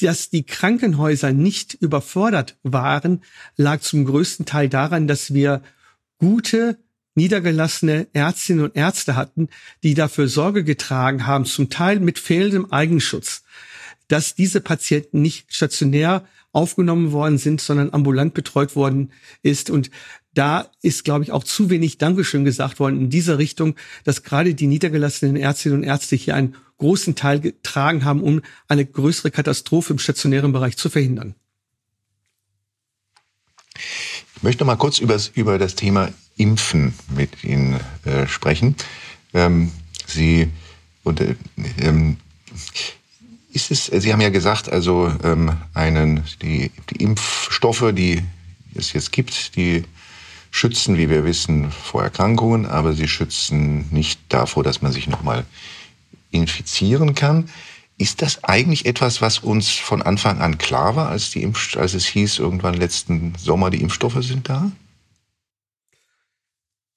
[0.00, 3.22] Dass die Krankenhäuser nicht überfordert waren,
[3.56, 5.62] lag zum größten Teil daran, dass wir
[6.18, 6.78] gute
[7.16, 9.48] niedergelassene Ärztinnen und Ärzte hatten,
[9.82, 13.42] die dafür Sorge getragen haben, zum Teil mit fehlendem Eigenschutz,
[14.08, 19.68] dass diese Patienten nicht stationär aufgenommen worden sind, sondern ambulant betreut worden ist.
[19.68, 19.90] Und
[20.34, 23.74] da ist, glaube ich, auch zu wenig Dankeschön gesagt worden in dieser Richtung,
[24.04, 28.84] dass gerade die niedergelassenen Ärztinnen und Ärzte hier einen großen Teil getragen haben, um eine
[28.84, 31.34] größere Katastrophe im stationären Bereich zu verhindern.
[34.36, 38.76] Ich möchte mal kurz über, über das Thema Impfen mit Ihnen äh, sprechen.
[39.34, 39.72] Ähm,
[40.06, 40.48] Sie
[41.02, 41.36] und, äh,
[41.80, 42.16] ähm,
[43.52, 48.22] ist es, Sie haben ja gesagt, also ähm, einen, die, die Impfstoffe, die
[48.74, 49.84] es jetzt gibt, die
[50.50, 55.44] schützen, wie wir wissen, vor Erkrankungen, aber sie schützen nicht davor, dass man sich nochmal
[56.30, 57.48] infizieren kann.
[57.98, 61.94] Ist das eigentlich etwas, was uns von Anfang an klar war, als, die Impf als
[61.94, 64.70] es hieß, irgendwann letzten Sommer, die Impfstoffe sind da?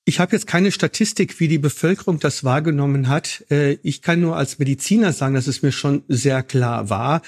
[0.10, 3.46] Ich habe jetzt keine Statistik, wie die Bevölkerung das wahrgenommen hat.
[3.52, 7.22] Äh, ich kann nur als Mediziner sagen, dass es mir schon sehr klar war,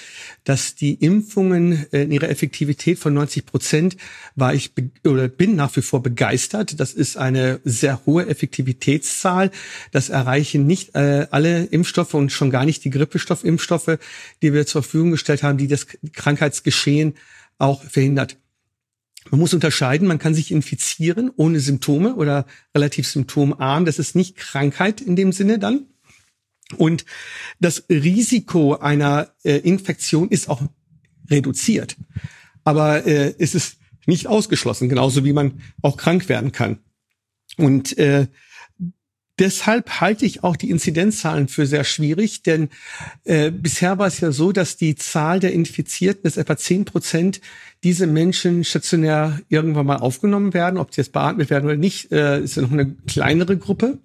[0.46, 3.98] dass die Impfungen äh, in ihrer Effektivität von 90 Prozent
[4.36, 4.72] war ich
[5.06, 6.80] oder bin nach wie vor begeistert.
[6.80, 9.52] Das ist eine sehr hohe Effektivitätszahl.
[9.92, 14.00] Das erreichen nicht äh, alle Impfstoffe und schon gar nicht die Grippestoffimpfstoffe,
[14.42, 17.14] die wir zur Verfügung gestellt haben, die das Krankheitsgeschehen
[17.60, 18.38] auch verhindert.
[19.32, 23.86] Man muss unterscheiden, man kann sich infizieren ohne Symptome oder relativ symptomarm.
[23.86, 25.88] Das ist nicht Krankheit in dem Sinne dann.
[26.78, 27.06] Und
[27.60, 30.62] das Risiko einer äh, Infektion ist auch
[31.30, 31.96] reduziert.
[32.66, 36.80] Aber äh, es ist nicht ausgeschlossen, genauso wie man auch krank werden kann.
[37.56, 38.28] Und äh,
[39.40, 42.70] Deshalb halte ich auch die Inzidenzzahlen für sehr schwierig, denn
[43.24, 47.42] äh, bisher war es ja so, dass die Zahl der Infizierten, dass etwa zehn Prozent
[47.84, 50.78] diese Menschen stationär irgendwann mal aufgenommen werden.
[50.78, 54.00] Ob sie jetzt beatmet werden oder nicht, äh, ist ja noch eine kleinere Gruppe.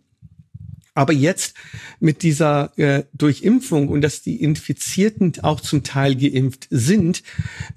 [0.96, 1.54] Aber jetzt
[2.00, 7.22] mit dieser äh, Durchimpfung und dass die Infizierten auch zum Teil geimpft sind,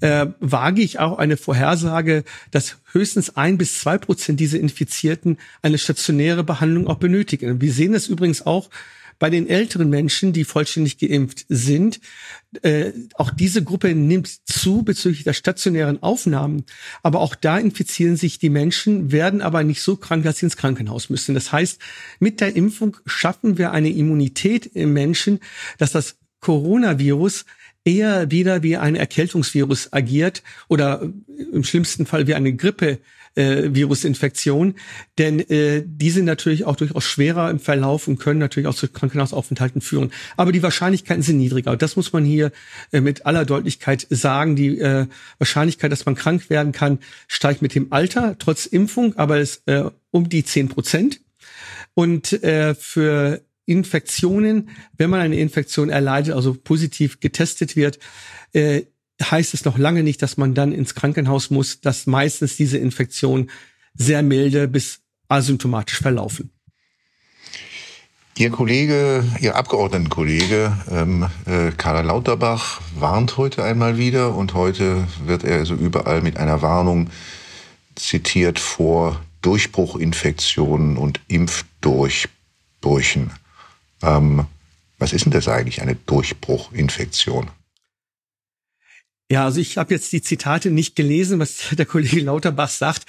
[0.00, 5.76] äh, wage ich auch eine Vorhersage, dass höchstens ein bis zwei Prozent dieser Infizierten eine
[5.76, 7.60] stationäre Behandlung auch benötigen.
[7.60, 8.70] Wir sehen das übrigens auch
[9.20, 12.00] bei den älteren Menschen, die vollständig geimpft sind,
[12.62, 16.64] äh, auch diese Gruppe nimmt zu bezüglich der stationären Aufnahmen.
[17.04, 20.56] Aber auch da infizieren sich die Menschen, werden aber nicht so krank, dass sie ins
[20.56, 21.34] Krankenhaus müssen.
[21.34, 21.80] Das heißt,
[22.18, 25.38] mit der Impfung schaffen wir eine Immunität im Menschen,
[25.78, 27.44] dass das Coronavirus
[27.84, 31.02] eher wieder wie ein Erkältungsvirus agiert oder
[31.52, 32.98] im schlimmsten Fall wie eine Grippe
[33.40, 34.74] äh, Virusinfektion,
[35.18, 38.88] denn äh, die sind natürlich auch durchaus schwerer im Verlauf und können natürlich auch zu
[38.88, 40.12] Krankenhausaufenthalten führen.
[40.36, 41.76] Aber die Wahrscheinlichkeiten sind niedriger.
[41.76, 42.52] Das muss man hier
[42.92, 44.56] äh, mit aller Deutlichkeit sagen.
[44.56, 45.06] Die äh,
[45.38, 49.84] Wahrscheinlichkeit, dass man krank werden kann, steigt mit dem Alter, trotz Impfung, aber es äh,
[50.10, 51.20] um die zehn Prozent.
[51.94, 57.98] Und äh, für Infektionen, wenn man eine Infektion erleidet, also positiv getestet wird,
[58.52, 58.82] äh,
[59.20, 63.50] heißt es noch lange nicht, dass man dann ins Krankenhaus muss, dass meistens diese Infektionen
[63.94, 66.50] sehr milde bis asymptomatisch verlaufen.
[68.36, 75.44] Ihr Kollege, Ihr Abgeordnetenkollege ähm, äh, Karl Lauterbach warnt heute einmal wieder und heute wird
[75.44, 77.10] er also überall mit einer Warnung
[77.96, 83.32] zitiert vor Durchbruchinfektionen und Impfdurchbrüchen.
[84.02, 84.46] Ähm,
[84.98, 87.50] was ist denn das eigentlich, eine Durchbruchinfektion?
[89.30, 93.06] Ja, also ich habe jetzt die Zitate nicht gelesen, was der Kollege Lauterbach sagt.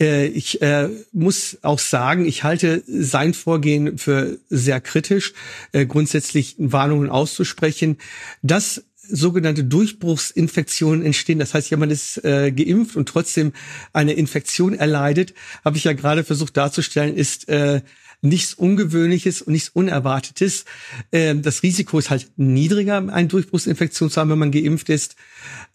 [0.00, 5.34] Äh, ich äh, muss auch sagen, ich halte sein Vorgehen für sehr kritisch,
[5.72, 7.98] äh, grundsätzlich Warnungen auszusprechen.
[8.42, 11.38] Dass sogenannte Durchbruchsinfektionen entstehen.
[11.38, 13.52] Das heißt, jemand ist äh, geimpft und trotzdem
[13.92, 17.80] eine Infektion erleidet, habe ich ja gerade versucht darzustellen, ist äh,
[18.20, 20.64] nichts Ungewöhnliches und nichts Unerwartetes.
[21.10, 25.16] Äh, das Risiko ist halt niedriger, eine Durchbruchsinfektion zu haben, wenn man geimpft ist.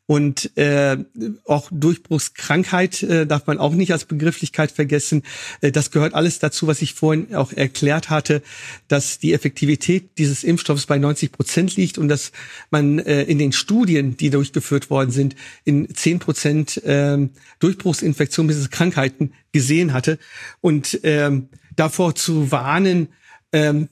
[0.05, 0.97] Und äh,
[1.45, 5.23] auch Durchbruchskrankheit äh, darf man auch nicht als Begrifflichkeit vergessen.
[5.61, 8.41] Äh, das gehört alles dazu, was ich vorhin auch erklärt hatte,
[8.89, 12.33] dass die Effektivität dieses Impfstoffs bei 90 Prozent liegt und dass
[12.69, 17.17] man äh, in den Studien, die durchgeführt worden sind, in 10 Prozent äh,
[17.59, 20.19] Durchbruchsinfektionen bis Krankheiten gesehen hatte.
[20.59, 23.09] Und ähm, davor zu warnen,
[23.53, 23.89] ähm,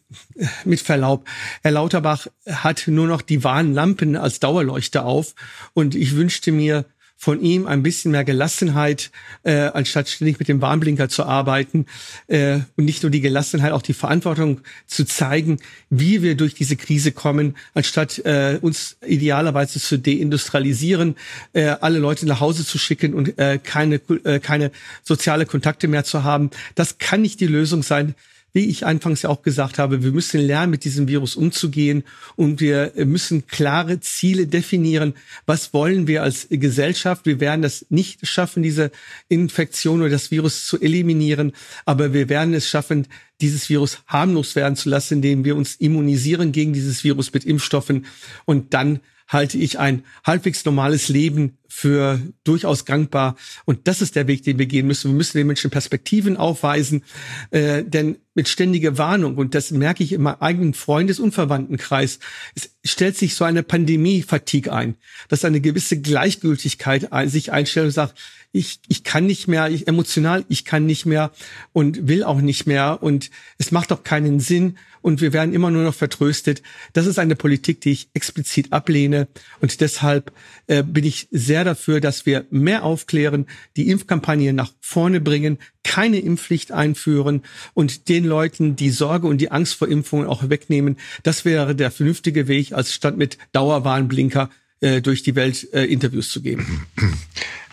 [0.65, 1.27] mit Verlaub,
[1.61, 5.35] Herr Lauterbach hat nur noch die Warnlampen als Dauerleuchte auf.
[5.73, 6.85] Und ich wünschte mir
[7.21, 9.11] von ihm ein bisschen mehr Gelassenheit,
[9.43, 11.85] äh, anstatt ständig mit dem Warnblinker zu arbeiten
[12.25, 15.59] äh, und nicht nur die Gelassenheit, auch die Verantwortung zu zeigen,
[15.91, 21.15] wie wir durch diese Krise kommen, anstatt äh, uns idealerweise zu deindustrialisieren,
[21.53, 24.71] äh, alle Leute nach Hause zu schicken und äh, keine, äh, keine
[25.03, 26.49] soziale Kontakte mehr zu haben.
[26.73, 28.15] Das kann nicht die Lösung sein
[28.53, 32.03] wie ich anfangs ja auch gesagt habe, wir müssen lernen, mit diesem Virus umzugehen
[32.35, 35.13] und wir müssen klare Ziele definieren.
[35.45, 37.25] Was wollen wir als Gesellschaft?
[37.25, 38.91] Wir werden das nicht schaffen, diese
[39.29, 41.53] Infektion oder das Virus zu eliminieren,
[41.85, 43.07] aber wir werden es schaffen,
[43.39, 48.05] dieses Virus harmlos werden zu lassen, indem wir uns immunisieren gegen dieses Virus mit Impfstoffen
[48.45, 48.99] und dann
[49.31, 53.37] halte ich ein halbwegs normales Leben für durchaus gangbar.
[53.63, 55.11] Und das ist der Weg, den wir gehen müssen.
[55.11, 57.03] Wir müssen den Menschen Perspektiven aufweisen,
[57.51, 62.19] äh, denn mit ständiger Warnung, und das merke ich in meinem eigenen Freundes- und Verwandtenkreis,
[62.55, 64.95] es stellt sich so eine Pandemie-Fatigue ein,
[65.29, 68.15] dass eine gewisse Gleichgültigkeit sich einstellt und sagt,
[68.53, 71.31] ich, ich kann nicht mehr, ich, emotional, ich kann nicht mehr
[71.71, 75.71] und will auch nicht mehr und es macht doch keinen Sinn und wir werden immer
[75.71, 76.61] nur noch vertröstet.
[76.93, 79.27] Das ist eine Politik, die ich explizit ablehne
[79.59, 80.31] und deshalb
[80.67, 86.19] äh, bin ich sehr dafür, dass wir mehr aufklären, die Impfkampagne nach vorne bringen, keine
[86.19, 90.97] Impfpflicht einführen und den Leuten die Sorge und die Angst vor Impfungen auch wegnehmen.
[91.23, 94.49] Das wäre der vernünftige Weg, als statt mit Dauerwarnblinker
[94.81, 96.85] äh, durch die Welt äh, Interviews zu geben.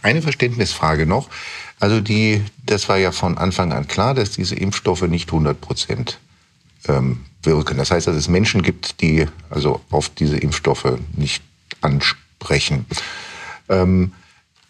[0.03, 1.29] Eine Verständnisfrage noch.
[1.81, 6.19] Also die, das war ja von Anfang an klar, dass diese Impfstoffe nicht 100 Prozent
[6.87, 7.77] ähm, wirken.
[7.77, 11.43] Das heißt, dass es Menschen gibt, die also auf diese Impfstoffe nicht
[11.81, 12.87] ansprechen.
[13.69, 14.13] Ähm,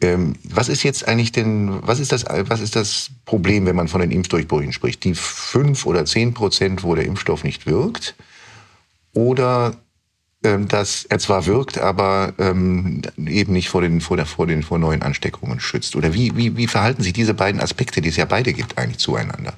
[0.01, 3.89] ähm, was ist jetzt eigentlich denn, was ist das, was ist das Problem, wenn man
[3.89, 5.03] von den Impfdurchbrüchen spricht?
[5.05, 8.15] Die fünf oder zehn Prozent, wo der Impfstoff nicht wirkt?
[9.13, 9.77] Oder
[10.45, 14.63] ähm, dass er zwar wirkt, aber ähm, eben nicht vor den, vor, der, vor den
[14.63, 15.97] vor neuen Ansteckungen schützt?
[15.97, 18.99] Oder wie, wie, wie verhalten sich diese beiden Aspekte, die es ja beide gibt, eigentlich
[18.99, 19.55] zueinander?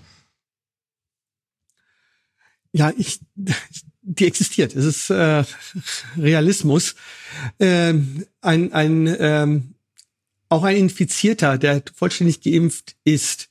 [2.72, 3.20] Ja, ich,
[4.02, 4.74] die existiert.
[4.74, 5.44] Es ist äh,
[6.16, 6.94] Realismus.
[7.58, 9.74] Ähm, ein, ein, ähm,
[10.48, 13.48] auch ein Infizierter, der vollständig geimpft ist,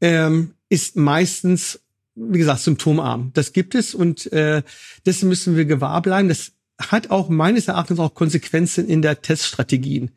[0.00, 1.80] ähm, ist meistens,
[2.14, 3.30] wie gesagt, symptomarm.
[3.34, 4.62] Das gibt es und äh,
[5.06, 6.28] dessen müssen wir gewahr bleiben.
[6.28, 10.10] Das hat auch meines Erachtens auch Konsequenzen in der Teststrategien.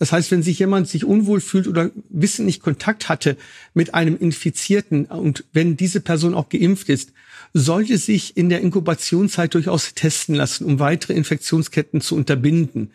[0.00, 3.36] Das heißt, wenn sich jemand sich unwohl fühlt oder wissentlich Kontakt hatte
[3.74, 7.12] mit einem Infizierten und wenn diese Person auch geimpft ist,
[7.52, 12.92] sollte sich in der Inkubationszeit durchaus testen lassen, um weitere Infektionsketten zu unterbinden.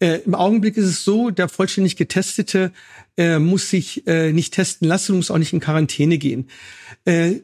[0.00, 2.72] Äh, Im Augenblick ist es so, der vollständig Getestete
[3.16, 6.48] äh, muss sich äh, nicht testen lassen, muss auch nicht in Quarantäne gehen.
[7.04, 7.40] Äh,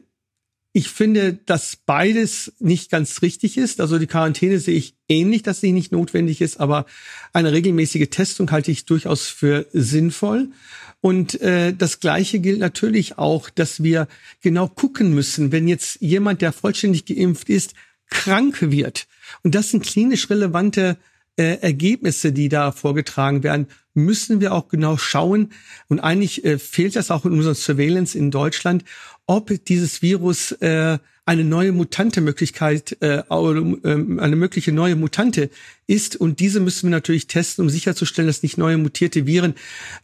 [0.77, 3.79] ich finde, dass beides nicht ganz richtig ist.
[3.79, 6.85] Also die Quarantäne sehe ich ähnlich, dass sie nicht notwendig ist, aber
[7.31, 10.49] eine regelmäßige Testung halte ich durchaus für sinnvoll.
[11.05, 14.07] Und äh, das Gleiche gilt natürlich auch, dass wir
[14.41, 17.75] genau gucken müssen, wenn jetzt jemand, der vollständig geimpft ist,
[18.09, 19.05] krank wird.
[19.43, 20.97] Und das sind klinisch relevante
[21.37, 25.51] äh, Ergebnisse, die da vorgetragen werden, müssen wir auch genau schauen.
[25.89, 28.83] Und eigentlich äh, fehlt das auch in unserer Surveillance in Deutschland,
[29.27, 35.51] ob dieses Virus äh, eine neue Mutante Möglichkeit äh, oder äh, eine mögliche neue Mutante
[35.85, 39.53] ist und diese müssen wir natürlich testen, um sicherzustellen, dass nicht neue mutierte Viren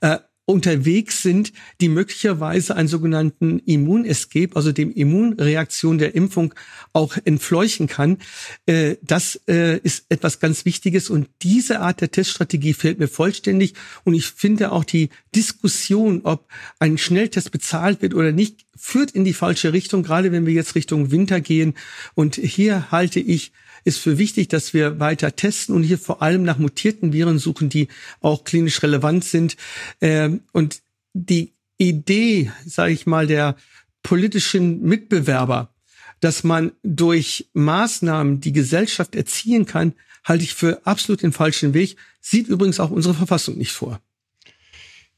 [0.02, 6.54] äh, unterwegs sind, die möglicherweise einen sogenannten Immunescape, also dem Immunreaktion der Impfung
[6.94, 8.18] auch entfleuchen kann.
[8.66, 13.76] Äh, das äh, ist etwas ganz Wichtiges und diese Art der Teststrategie fehlt mir vollständig
[14.04, 16.48] und ich finde auch die Diskussion, ob
[16.80, 20.76] ein Schnelltest bezahlt wird oder nicht, führt in die falsche Richtung, gerade wenn wir jetzt
[20.76, 21.76] Richtung Winter gehen
[22.16, 23.52] und hier halte ich
[23.84, 27.70] ist für wichtig, dass wir weiter testen und hier vor allem nach mutierten Viren suchen,
[27.70, 27.88] die
[28.20, 29.58] auch klinisch relevant sind.
[30.02, 30.82] Ähm, und
[31.14, 33.56] die Idee, sage ich mal, der
[34.04, 35.74] politischen Mitbewerber,
[36.20, 41.98] dass man durch Maßnahmen die Gesellschaft erziehen kann, halte ich für absolut den falschen Weg.
[42.20, 44.00] Sieht übrigens auch unsere Verfassung nicht vor.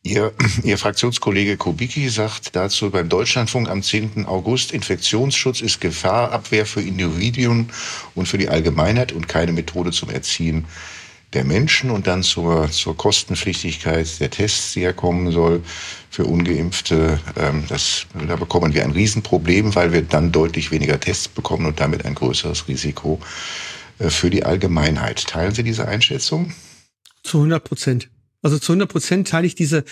[0.04, 4.26] Ihr, Ihr Fraktionskollege Kubicki sagt dazu beim Deutschlandfunk am 10.
[4.26, 7.70] August, Infektionsschutz ist Gefahrabwehr für Individuen
[8.14, 10.66] und für die Allgemeinheit und keine Methode zum Erziehen
[11.32, 15.64] der Menschen und dann zur, zur Kostenpflichtigkeit der Tests, die ja kommen soll
[16.12, 17.20] für Ungeimpfte.
[17.36, 21.80] Ähm, das, da bekommen wir ein Riesenproblem, weil wir dann deutlich weniger Tests bekommen und
[21.80, 23.20] damit ein größeres Risiko
[23.98, 25.26] äh, für die Allgemeinheit.
[25.26, 26.54] Teilen Sie diese Einschätzung?
[27.24, 28.10] Zu 100 Prozent.
[28.44, 29.84] Also zu 100 Prozent teile ich diese,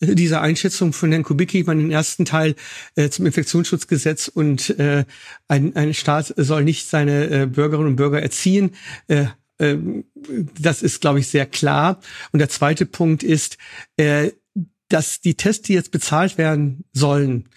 [0.00, 2.56] diese Einschätzung von Herrn Kubicki, man den ersten Teil
[2.96, 5.04] äh, zum Infektionsschutzgesetz und äh,
[5.46, 8.74] ein, ein Staat soll nicht seine äh, Bürgerinnen und Bürger erziehen.
[9.06, 9.26] Äh,
[9.58, 9.76] äh,
[10.58, 12.00] das ist, glaube ich, sehr klar.
[12.32, 13.58] Und der zweite Punkt ist,
[13.96, 14.32] äh,
[14.88, 17.48] dass die Tests, die jetzt bezahlt werden sollen,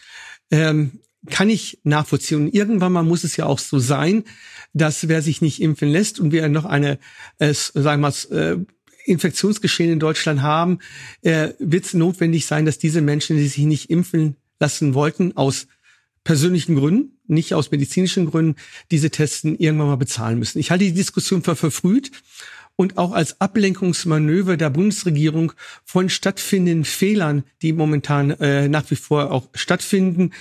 [0.51, 2.41] ähm, kann ich nachvollziehen.
[2.41, 4.25] Und irgendwann mal muss es ja auch so sein,
[4.73, 6.99] dass wer sich nicht impfen lässt und wir noch eine,
[7.39, 8.57] äh, sagen wir mal, äh,
[9.05, 10.79] Infektionsgeschehen in Deutschland haben,
[11.21, 15.67] äh, wird es notwendig sein, dass diese Menschen, die sich nicht impfen lassen wollten, aus
[16.23, 18.55] persönlichen Gründen, nicht aus medizinischen Gründen,
[18.91, 20.59] diese Testen irgendwann mal bezahlen müssen.
[20.59, 22.11] Ich halte die Diskussion für verfrüht
[22.75, 25.53] und auch als Ablenkungsmanöver der Bundesregierung
[25.85, 30.31] von stattfindenden Fehlern, die momentan äh, nach wie vor auch stattfinden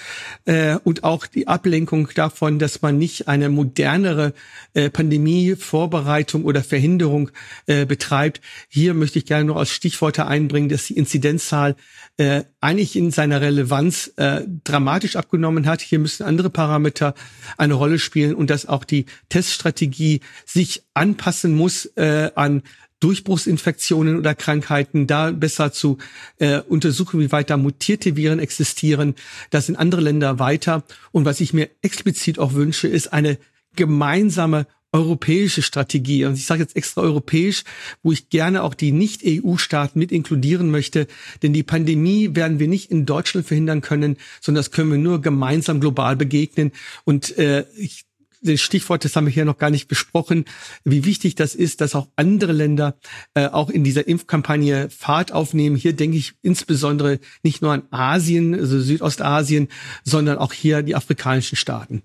[0.46, 4.32] äh, und auch die Ablenkung davon, dass man nicht eine modernere
[4.72, 7.30] äh, Pandemievorbereitung oder Verhinderung
[7.66, 8.40] äh, betreibt.
[8.68, 11.76] Hier möchte ich gerne noch als Stichworte einbringen, dass die Inzidenzzahl
[12.16, 15.82] äh, eigentlich in seiner Relevanz äh, dramatisch abgenommen hat.
[15.82, 17.14] Hier müssen andere Parameter
[17.58, 22.62] eine Rolle spielen und dass auch die Teststrategie sich anpassen muss äh, an
[23.00, 25.98] Durchbruchsinfektionen oder Krankheiten, da besser zu
[26.38, 29.16] äh, untersuchen, wie weit da mutierte Viren existieren.
[29.50, 30.84] Das sind andere Länder weiter.
[31.10, 33.38] Und was ich mir explizit auch wünsche, ist eine
[33.74, 36.26] gemeinsame europäische Strategie.
[36.26, 37.64] Und ich sage jetzt extra europäisch,
[38.02, 41.08] wo ich gerne auch die Nicht-EU-Staaten mit inkludieren möchte.
[41.42, 45.20] Denn die Pandemie werden wir nicht in Deutschland verhindern können, sondern das können wir nur
[45.22, 46.72] gemeinsam global begegnen.
[47.04, 48.04] Und äh, ich
[48.42, 50.44] das Stichwort, das haben wir hier noch gar nicht besprochen,
[50.84, 52.96] wie wichtig das ist, dass auch andere Länder
[53.34, 55.76] äh, auch in dieser Impfkampagne Fahrt aufnehmen.
[55.76, 59.68] Hier denke ich insbesondere nicht nur an Asien, also Südostasien,
[60.04, 62.02] sondern auch hier die afrikanischen Staaten.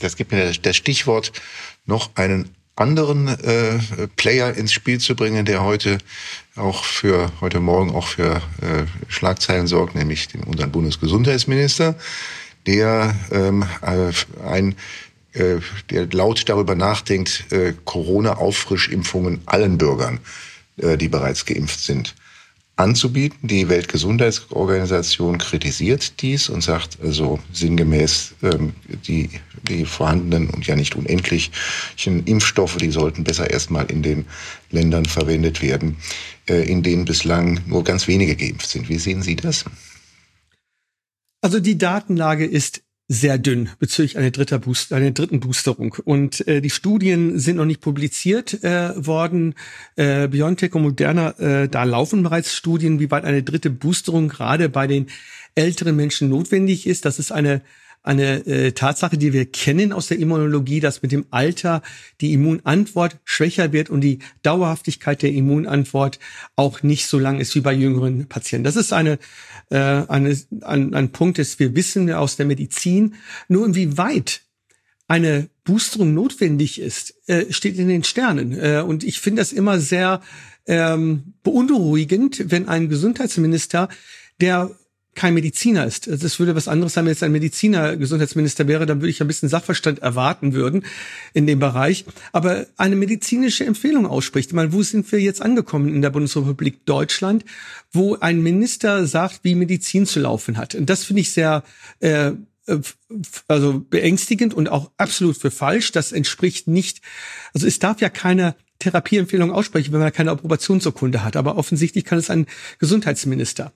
[0.00, 1.32] Das gibt mir das Stichwort,
[1.86, 3.78] noch einen anderen äh,
[4.16, 5.98] Player ins Spiel zu bringen, der heute
[6.56, 11.96] auch für heute Morgen auch für äh, Schlagzeilen sorgt, nämlich den, unseren Bundesgesundheitsminister,
[12.66, 14.12] der ähm, äh,
[14.46, 14.74] ein
[15.34, 15.58] äh,
[15.90, 20.20] der laut darüber nachdenkt, äh, Corona-Auffrischimpfungen allen Bürgern,
[20.76, 22.14] äh, die bereits geimpft sind,
[22.76, 23.48] anzubieten.
[23.48, 28.74] Die Weltgesundheitsorganisation kritisiert dies und sagt also sinngemäß, ähm,
[29.08, 29.28] die,
[29.68, 31.52] die vorhandenen und ja nicht unendlichen
[32.26, 34.26] Impfstoffe, die sollten besser erstmal in den
[34.70, 35.96] Ländern verwendet werden,
[36.48, 38.88] äh, in denen bislang nur ganz wenige geimpft sind.
[38.88, 39.64] Wie sehen Sie das?
[41.44, 45.94] Also die Datenlage ist sehr dünn bezüglich einer, dritter Booster, einer dritten Boosterung.
[46.06, 49.54] Und äh, die Studien sind noch nicht publiziert äh, worden.
[49.96, 54.70] Äh, BioNTech und Moderna, äh, da laufen bereits Studien, wie weit eine dritte Boosterung gerade
[54.70, 55.08] bei den
[55.54, 57.04] älteren Menschen notwendig ist.
[57.04, 57.60] Das ist eine
[58.04, 61.82] eine äh, Tatsache, die wir kennen aus der Immunologie, dass mit dem Alter
[62.20, 66.18] die Immunantwort schwächer wird und die Dauerhaftigkeit der Immunantwort
[66.54, 68.64] auch nicht so lang ist wie bei jüngeren Patienten.
[68.64, 69.18] Das ist eine,
[69.70, 73.14] äh, eine ein, ein Punkt, das wir wissen aus der Medizin.
[73.48, 74.42] Nur inwieweit
[75.08, 78.52] eine Boosterung notwendig ist, äh, steht in den Sternen.
[78.52, 80.20] Äh, und ich finde das immer sehr
[80.66, 83.88] ähm, beunruhigend, wenn ein Gesundheitsminister,
[84.40, 84.70] der
[85.14, 86.06] kein Mediziner ist.
[86.06, 89.20] Das also würde was anderes sein, wenn jetzt ein Mediziner Gesundheitsminister wäre, dann würde ich
[89.20, 90.84] ein bisschen Sachverstand erwarten würden
[91.32, 92.04] in dem Bereich.
[92.32, 94.50] Aber eine medizinische Empfehlung ausspricht.
[94.50, 97.44] Ich meine, wo sind wir jetzt angekommen in der Bundesrepublik Deutschland,
[97.92, 100.74] wo ein Minister sagt, wie Medizin zu laufen hat?
[100.74, 101.62] Und das finde ich sehr
[102.00, 102.32] äh,
[103.48, 105.92] also beängstigend und auch absolut für falsch.
[105.92, 107.00] Das entspricht nicht,
[107.52, 111.36] also es darf ja keine Therapieempfehlung aussprechen, wenn man keine Approbationsurkunde hat.
[111.36, 112.46] Aber offensichtlich kann es ein
[112.78, 113.72] Gesundheitsminister.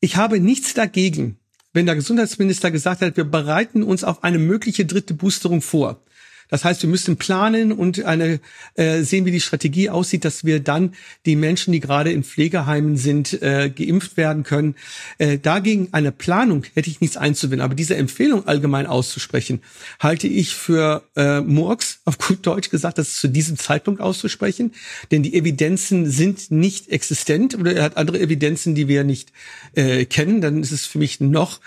[0.00, 1.38] Ich habe nichts dagegen,
[1.74, 6.02] wenn der Gesundheitsminister gesagt hat, wir bereiten uns auf eine mögliche dritte Boosterung vor.
[6.50, 8.40] Das heißt, wir müssen planen und eine
[8.74, 10.94] äh, sehen, wie die Strategie aussieht, dass wir dann
[11.26, 14.74] die Menschen, die gerade in Pflegeheimen sind, äh, geimpft werden können.
[15.18, 17.60] Äh, dagegen eine Planung hätte ich nichts einzuwenden.
[17.60, 19.60] Aber diese Empfehlung allgemein auszusprechen,
[20.00, 24.72] halte ich für äh, Murks, auf gut Deutsch gesagt, das zu diesem Zeitpunkt auszusprechen.
[25.10, 29.32] Denn die Evidenzen sind nicht existent oder er hat andere Evidenzen, die wir nicht
[29.74, 30.40] äh, kennen.
[30.40, 31.60] Dann ist es für mich noch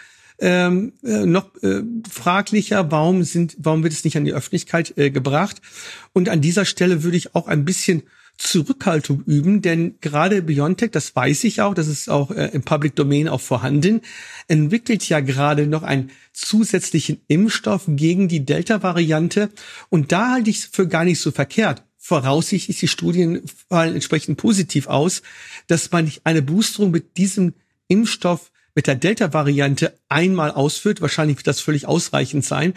[0.43, 5.09] ähm, äh, noch äh, fraglicher, warum sind, warum wird es nicht an die Öffentlichkeit äh,
[5.09, 5.61] gebracht?
[6.11, 8.03] Und an dieser Stelle würde ich auch ein bisschen
[8.37, 12.93] Zurückhaltung üben, denn gerade Biontech, das weiß ich auch, das ist auch äh, im Public
[12.95, 14.01] Domain auch vorhanden,
[14.49, 19.49] entwickelt ja gerade noch einen zusätzlichen Impfstoff gegen die Delta-Variante
[19.89, 21.83] und da halte ich es für gar nicht so verkehrt.
[21.97, 25.21] Voraussichtlich die Studien fallen entsprechend positiv aus,
[25.67, 27.53] dass man eine Boosterung mit diesem
[27.87, 31.01] Impfstoff mit der Delta-Variante einmal ausführt.
[31.01, 32.73] Wahrscheinlich wird das völlig ausreichend sein.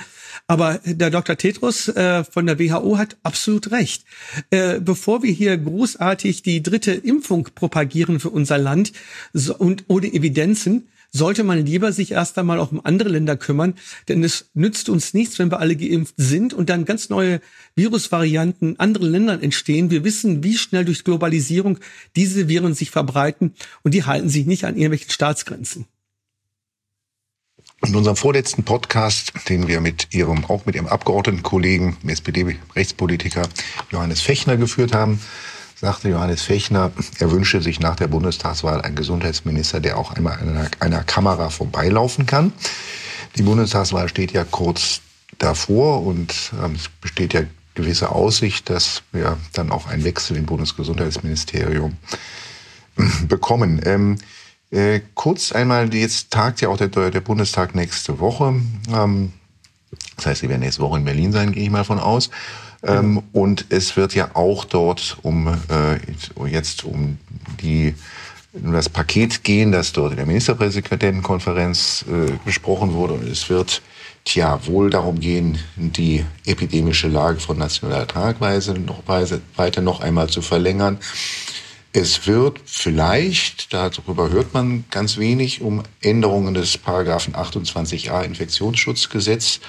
[0.47, 1.37] Aber der Dr.
[1.37, 4.05] Tetros äh, von der WHO hat absolut recht.
[4.51, 8.93] Äh, bevor wir hier großartig die dritte Impfung propagieren für unser Land
[9.33, 13.75] so, und ohne Evidenzen, sollte man lieber sich erst einmal auch um andere Länder kümmern,
[14.09, 17.41] denn es nützt uns nichts, wenn wir alle geimpft sind und dann ganz neue
[17.75, 19.91] Virusvarianten in anderen Ländern entstehen.
[19.91, 21.79] Wir wissen, wie schnell durch Globalisierung
[22.15, 25.87] diese Viren sich verbreiten und die halten sich nicht an irgendwelchen Staatsgrenzen.
[27.85, 33.49] In unserem vorletzten Podcast, den wir mit Ihrem, auch mit Ihrem Abgeordnetenkollegen, SPD-Rechtspolitiker
[33.91, 35.21] Johannes Fechner geführt haben,
[35.79, 40.69] sagte Johannes Fechner, er wünsche sich nach der Bundestagswahl einen Gesundheitsminister, der auch einmal einer,
[40.81, 42.53] einer Kamera vorbeilaufen kann.
[43.37, 45.03] Die Bundestagswahl steht ja kurz
[45.39, 47.43] davor und ähm, es besteht ja
[47.75, 51.97] gewisse Aussicht, dass wir dann auch einen Wechsel im Bundesgesundheitsministerium
[53.29, 53.81] bekommen.
[53.85, 54.17] Ähm,
[54.71, 58.55] äh, kurz einmal, jetzt tagt ja auch der, der Bundestag nächste Woche.
[58.91, 59.33] Ähm,
[60.17, 62.31] das heißt, Sie werden nächste Woche in Berlin sein, gehe ich mal von aus.
[62.87, 67.19] Ähm, und es wird ja auch dort um äh, jetzt um
[67.61, 67.95] die
[68.53, 73.15] um das Paket gehen, das dort in der Ministerpräsidentenkonferenz äh, besprochen wurde.
[73.15, 73.83] Und es wird
[74.25, 80.41] tja, wohl darum gehen, die epidemische Lage von nationaler Tragweise noch weiter noch einmal zu
[80.41, 80.99] verlängern.
[81.93, 89.61] Es wird vielleicht, darüber hört man ganz wenig, um Änderungen des Paragraphen 28a Infektionsschutzgesetz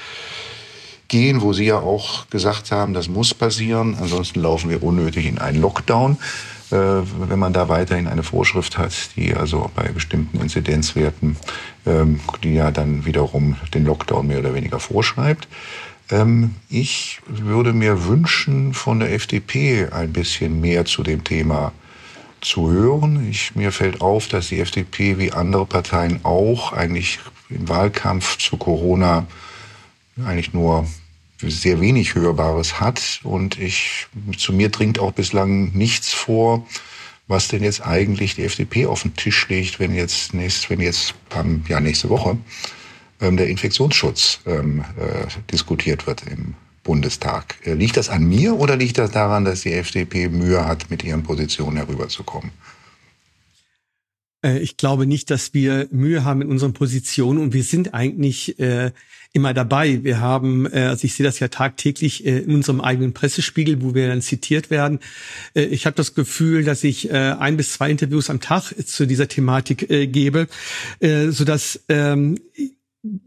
[1.08, 3.98] gehen, wo Sie ja auch gesagt haben, das muss passieren.
[4.00, 6.18] Ansonsten laufen wir unnötig in einen Lockdown,
[6.72, 11.38] äh, wenn man da weiterhin eine Vorschrift hat, die also bei bestimmten Inzidenzwerten,
[11.86, 15.48] ähm, die ja dann wiederum den Lockdown mehr oder weniger vorschreibt.
[16.10, 21.74] Ähm, ich würde mir wünschen, von der FDP ein bisschen mehr zu dem Thema
[22.42, 23.28] zu hören.
[23.30, 28.58] Ich, mir fällt auf, dass die FDP wie andere Parteien auch eigentlich im Wahlkampf zu
[28.58, 29.26] Corona
[30.26, 30.88] eigentlich nur
[31.42, 33.20] sehr wenig Hörbares hat.
[33.24, 34.08] Und ich,
[34.38, 36.66] zu mir dringt auch bislang nichts vor,
[37.28, 41.14] was denn jetzt eigentlich die FDP auf den Tisch legt, wenn jetzt, nächst, wenn jetzt
[41.68, 42.38] ja, nächste Woche
[43.20, 47.56] ähm, der Infektionsschutz ähm, äh, diskutiert wird im Bundestag.
[47.66, 51.04] Äh, liegt das an mir oder liegt das daran, dass die FDP Mühe hat, mit
[51.04, 52.52] ihren Positionen herüberzukommen?
[54.42, 58.58] Äh, ich glaube nicht, dass wir Mühe haben in unseren Positionen und wir sind eigentlich
[58.60, 58.92] äh,
[59.38, 60.04] immer dabei.
[60.04, 63.94] Wir haben, äh, also ich sehe das ja tagtäglich äh, in unserem eigenen Pressespiegel, wo
[63.94, 65.00] wir dann zitiert werden.
[65.54, 69.06] Äh, ich habe das Gefühl, dass ich äh, ein bis zwei Interviews am Tag zu
[69.06, 70.48] dieser Thematik äh, gebe,
[71.00, 72.38] äh, so dass ähm,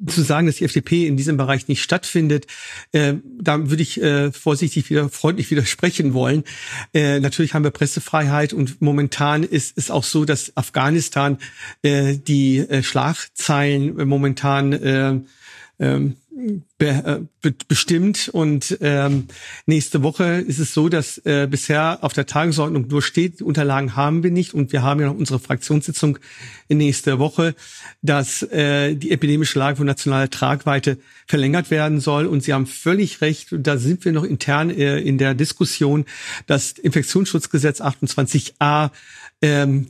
[0.07, 2.47] zu sagen, dass die FDP in diesem Bereich nicht stattfindet,
[2.93, 6.45] äh, da würde ich äh, vorsichtig wieder freundlich widersprechen wollen.
[6.93, 11.39] Äh, natürlich haben wir Pressefreiheit und momentan ist es auch so, dass Afghanistan
[11.83, 15.21] äh, die äh, Schlagzeilen momentan äh,
[15.81, 16.16] ähm,
[16.78, 18.28] be, äh, be, bestimmt.
[18.33, 19.28] Und ähm,
[19.66, 24.22] nächste Woche ist es so, dass äh, bisher auf der Tagesordnung nur steht, Unterlagen haben
[24.22, 24.55] wir nicht.
[24.55, 26.18] Und wir haben ja noch unsere Fraktionssitzung
[26.68, 27.55] in nächste Woche,
[28.03, 32.26] dass äh, die epidemische Lage von nationaler Tragweite verlängert werden soll.
[32.26, 36.05] Und Sie haben völlig recht, da sind wir noch intern äh, in der Diskussion,
[36.47, 38.91] dass Infektionsschutzgesetz 28a
[39.43, 39.89] ähm,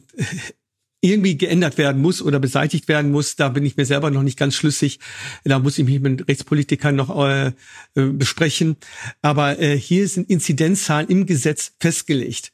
[1.00, 4.38] irgendwie geändert werden muss oder beseitigt werden muss, da bin ich mir selber noch nicht
[4.38, 5.00] ganz schlüssig.
[5.44, 7.52] Da muss ich mich mit Rechtspolitikern noch äh, äh,
[7.94, 8.76] besprechen.
[9.22, 12.52] Aber äh, hier sind Inzidenzzahlen im Gesetz festgelegt.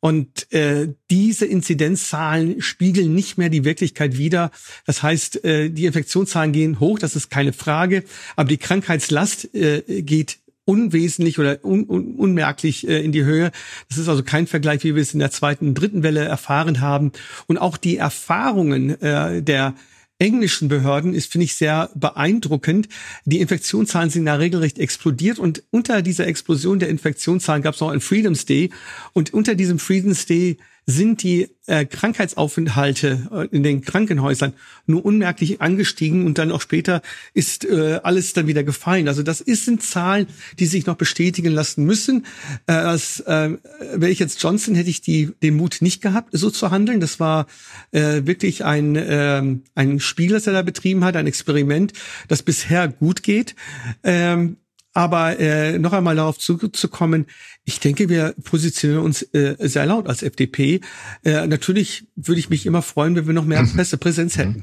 [0.00, 4.50] Und äh, diese Inzidenzzahlen spiegeln nicht mehr die Wirklichkeit wider.
[4.84, 8.04] Das heißt, äh, die Infektionszahlen gehen hoch, das ist keine Frage,
[8.36, 13.50] aber die Krankheitslast äh, geht unwesentlich oder un, un, unmerklich äh, in die Höhe.
[13.88, 16.80] Das ist also kein Vergleich, wie wir es in der zweiten und dritten Welle erfahren
[16.80, 17.12] haben.
[17.46, 19.74] Und auch die Erfahrungen äh, der
[20.18, 22.88] englischen Behörden ist, finde ich, sehr beeindruckend.
[23.24, 27.90] Die Infektionszahlen sind da regelrecht explodiert und unter dieser Explosion der Infektionszahlen gab es noch
[27.90, 28.70] ein Freedoms Day
[29.12, 34.52] und unter diesem Freedoms Day sind die äh, Krankheitsaufenthalte äh, in den Krankenhäusern
[34.86, 37.00] nur unmerklich angestiegen und dann auch später
[37.32, 39.08] ist äh, alles dann wieder gefallen.
[39.08, 40.26] Also das ist, sind Zahlen,
[40.58, 42.26] die sich noch bestätigen lassen müssen.
[42.66, 43.56] Äh, als, äh,
[43.94, 47.00] wäre ich jetzt Johnson, hätte ich die, den Mut nicht gehabt, so zu handeln.
[47.00, 47.46] Das war
[47.92, 49.42] äh, wirklich ein, äh,
[49.74, 51.92] ein Spiel, das er da betrieben hat, ein Experiment,
[52.28, 53.54] das bisher gut geht.
[54.02, 54.56] Ähm,
[54.94, 57.26] aber äh, noch einmal darauf zurückzukommen,
[57.64, 60.80] ich denke, wir positionieren uns äh, sehr laut als FDP.
[61.24, 63.74] Äh, natürlich würde ich mich immer freuen, wenn wir noch mehr mhm.
[63.74, 64.62] Pressepräsenz hätten.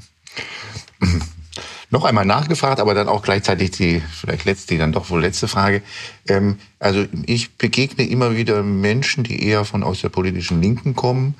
[1.00, 1.22] Mhm.
[1.90, 5.46] Noch einmal nachgefragt, aber dann auch gleichzeitig die vielleicht letzte, die dann doch wohl letzte
[5.46, 5.82] Frage.
[6.26, 11.34] Ähm, also ich begegne immer wieder Menschen, die eher von aus der politischen Linken kommen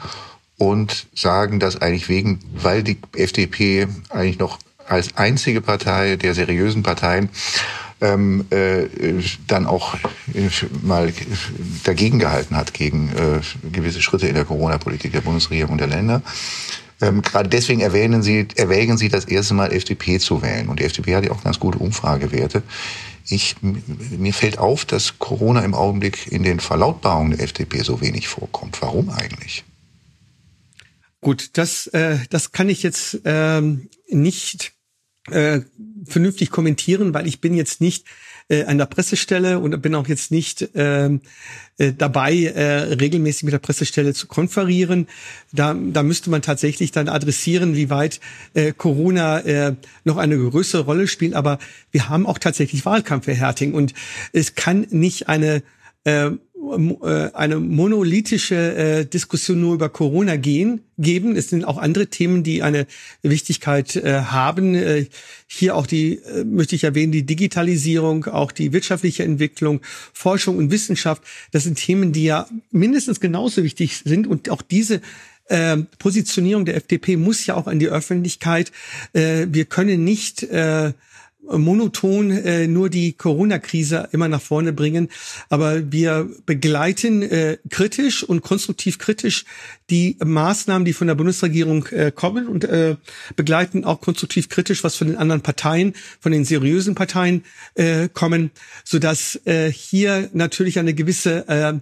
[0.59, 6.83] und sagen, dass eigentlich wegen, weil die FDP eigentlich noch als einzige Partei der seriösen
[6.83, 7.31] Parteien
[8.03, 8.89] ähm, äh,
[9.47, 9.95] dann auch
[10.35, 10.49] äh,
[10.83, 11.13] mal
[11.85, 13.41] dagegen gehalten hat gegen äh,
[13.71, 16.23] gewisse Schritte in der Corona-Politik der Bundesregierung und der Länder.
[17.01, 20.69] Ähm, gerade deswegen erwähnen Sie, erwägen Sie das erste Mal FDP zu wählen.
[20.69, 22.63] Und die FDP hat ja auch ganz gute Umfragewerte.
[23.29, 28.29] Ich, mir fällt auf, dass Corona im Augenblick in den Verlautbarungen der FDP so wenig
[28.29, 28.83] vorkommt.
[28.83, 29.65] Warum eigentlich?
[31.21, 34.73] Gut, das, äh, das kann ich jetzt ähm, nicht
[35.31, 35.61] äh,
[36.07, 38.07] vernünftig kommentieren, weil ich bin jetzt nicht
[38.49, 41.21] äh, an der Pressestelle und bin auch jetzt nicht ähm,
[41.79, 45.07] äh, dabei, äh, regelmäßig mit der Pressestelle zu konferieren.
[45.53, 48.21] Da, da müsste man tatsächlich dann adressieren, wie weit
[48.55, 51.35] äh, Corona äh, noch eine größere Rolle spielt.
[51.35, 51.59] Aber
[51.91, 53.75] wir haben auch tatsächlich Wahlkampf, Herr Herting.
[53.75, 53.95] Und
[54.33, 55.63] es kann nicht eine
[56.05, 56.31] äh,
[56.71, 61.35] eine monolithische äh, Diskussion nur über Corona gehen, geben.
[61.35, 62.87] Es sind auch andere Themen, die eine
[63.23, 64.75] Wichtigkeit äh, haben.
[64.75, 65.07] Äh,
[65.49, 69.81] hier auch die, äh, möchte ich erwähnen, die Digitalisierung, auch die wirtschaftliche Entwicklung,
[70.13, 71.23] Forschung und Wissenschaft.
[71.51, 75.01] Das sind Themen, die ja mindestens genauso wichtig sind und auch diese
[75.47, 78.71] äh, Positionierung der FDP muss ja auch an die Öffentlichkeit.
[79.13, 80.93] Äh, wir können nicht äh,
[81.43, 85.09] monoton äh, nur die Corona-Krise immer nach vorne bringen,
[85.49, 89.45] aber wir begleiten äh, kritisch und konstruktiv kritisch
[89.91, 92.97] die Maßnahmen, die von der Bundesregierung äh, kommen und äh,
[93.37, 98.51] begleiten auch konstruktiv kritisch, was von den anderen Parteien, von den seriösen Parteien äh, kommen,
[98.85, 101.75] so dass äh, hier natürlich eine gewisse äh,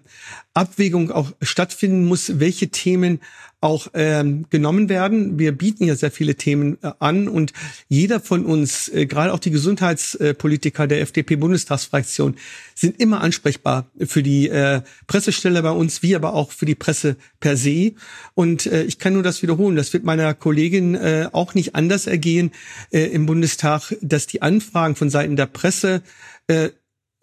[0.54, 3.20] Abwägung auch stattfinden muss, welche Themen
[3.60, 5.38] auch ähm, genommen werden.
[5.38, 7.52] Wir bieten ja sehr viele Themen äh, an und
[7.88, 12.36] jeder von uns, äh, gerade auch die Gesundheitspolitiker der FDP-Bundestagsfraktion,
[12.74, 17.16] sind immer ansprechbar für die äh, Pressestelle bei uns, wie aber auch für die Presse
[17.38, 17.92] per se.
[18.34, 19.76] Und äh, ich kann nur das wiederholen.
[19.76, 22.52] Das wird meiner Kollegin äh, auch nicht anders ergehen
[22.90, 26.02] äh, im Bundestag, dass die Anfragen von Seiten der Presse
[26.46, 26.70] äh,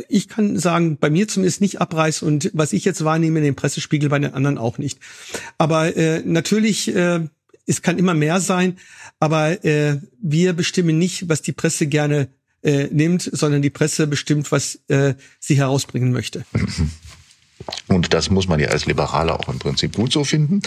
[0.10, 3.56] ich kann sagen, bei mir zumindest nicht abreißt und was ich jetzt wahrnehme in dem
[3.56, 5.00] Pressespiegel bei den anderen auch nicht.
[5.58, 7.22] Aber äh, natürlich, äh,
[7.66, 8.78] es kann immer mehr sein,
[9.20, 12.30] aber äh, wir bestimmen nicht, was die Presse gerne
[12.64, 16.45] äh, nimmt, sondern die Presse bestimmt, was äh, sie herausbringen möchte.
[17.88, 20.61] Und das muss man ja als Liberaler auch im Prinzip gut so finden.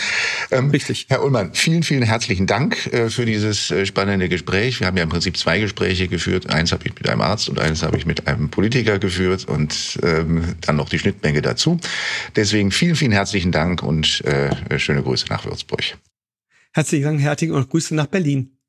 [0.50, 1.06] Ähm, Richtig.
[1.08, 4.80] Herr Ullmann, vielen, vielen herzlichen Dank äh, für dieses äh, spannende Gespräch.
[4.80, 6.50] Wir haben ja im Prinzip zwei Gespräche geführt.
[6.50, 9.98] Eins habe ich mit einem Arzt und eins habe ich mit einem Politiker geführt und
[10.02, 11.78] ähm, dann noch die Schnittmenge dazu.
[12.36, 15.98] Deswegen vielen, vielen herzlichen Dank und äh, schöne Grüße nach Würzburg.
[16.72, 18.59] Herzlichen Dank, Herting, und Grüße nach Berlin.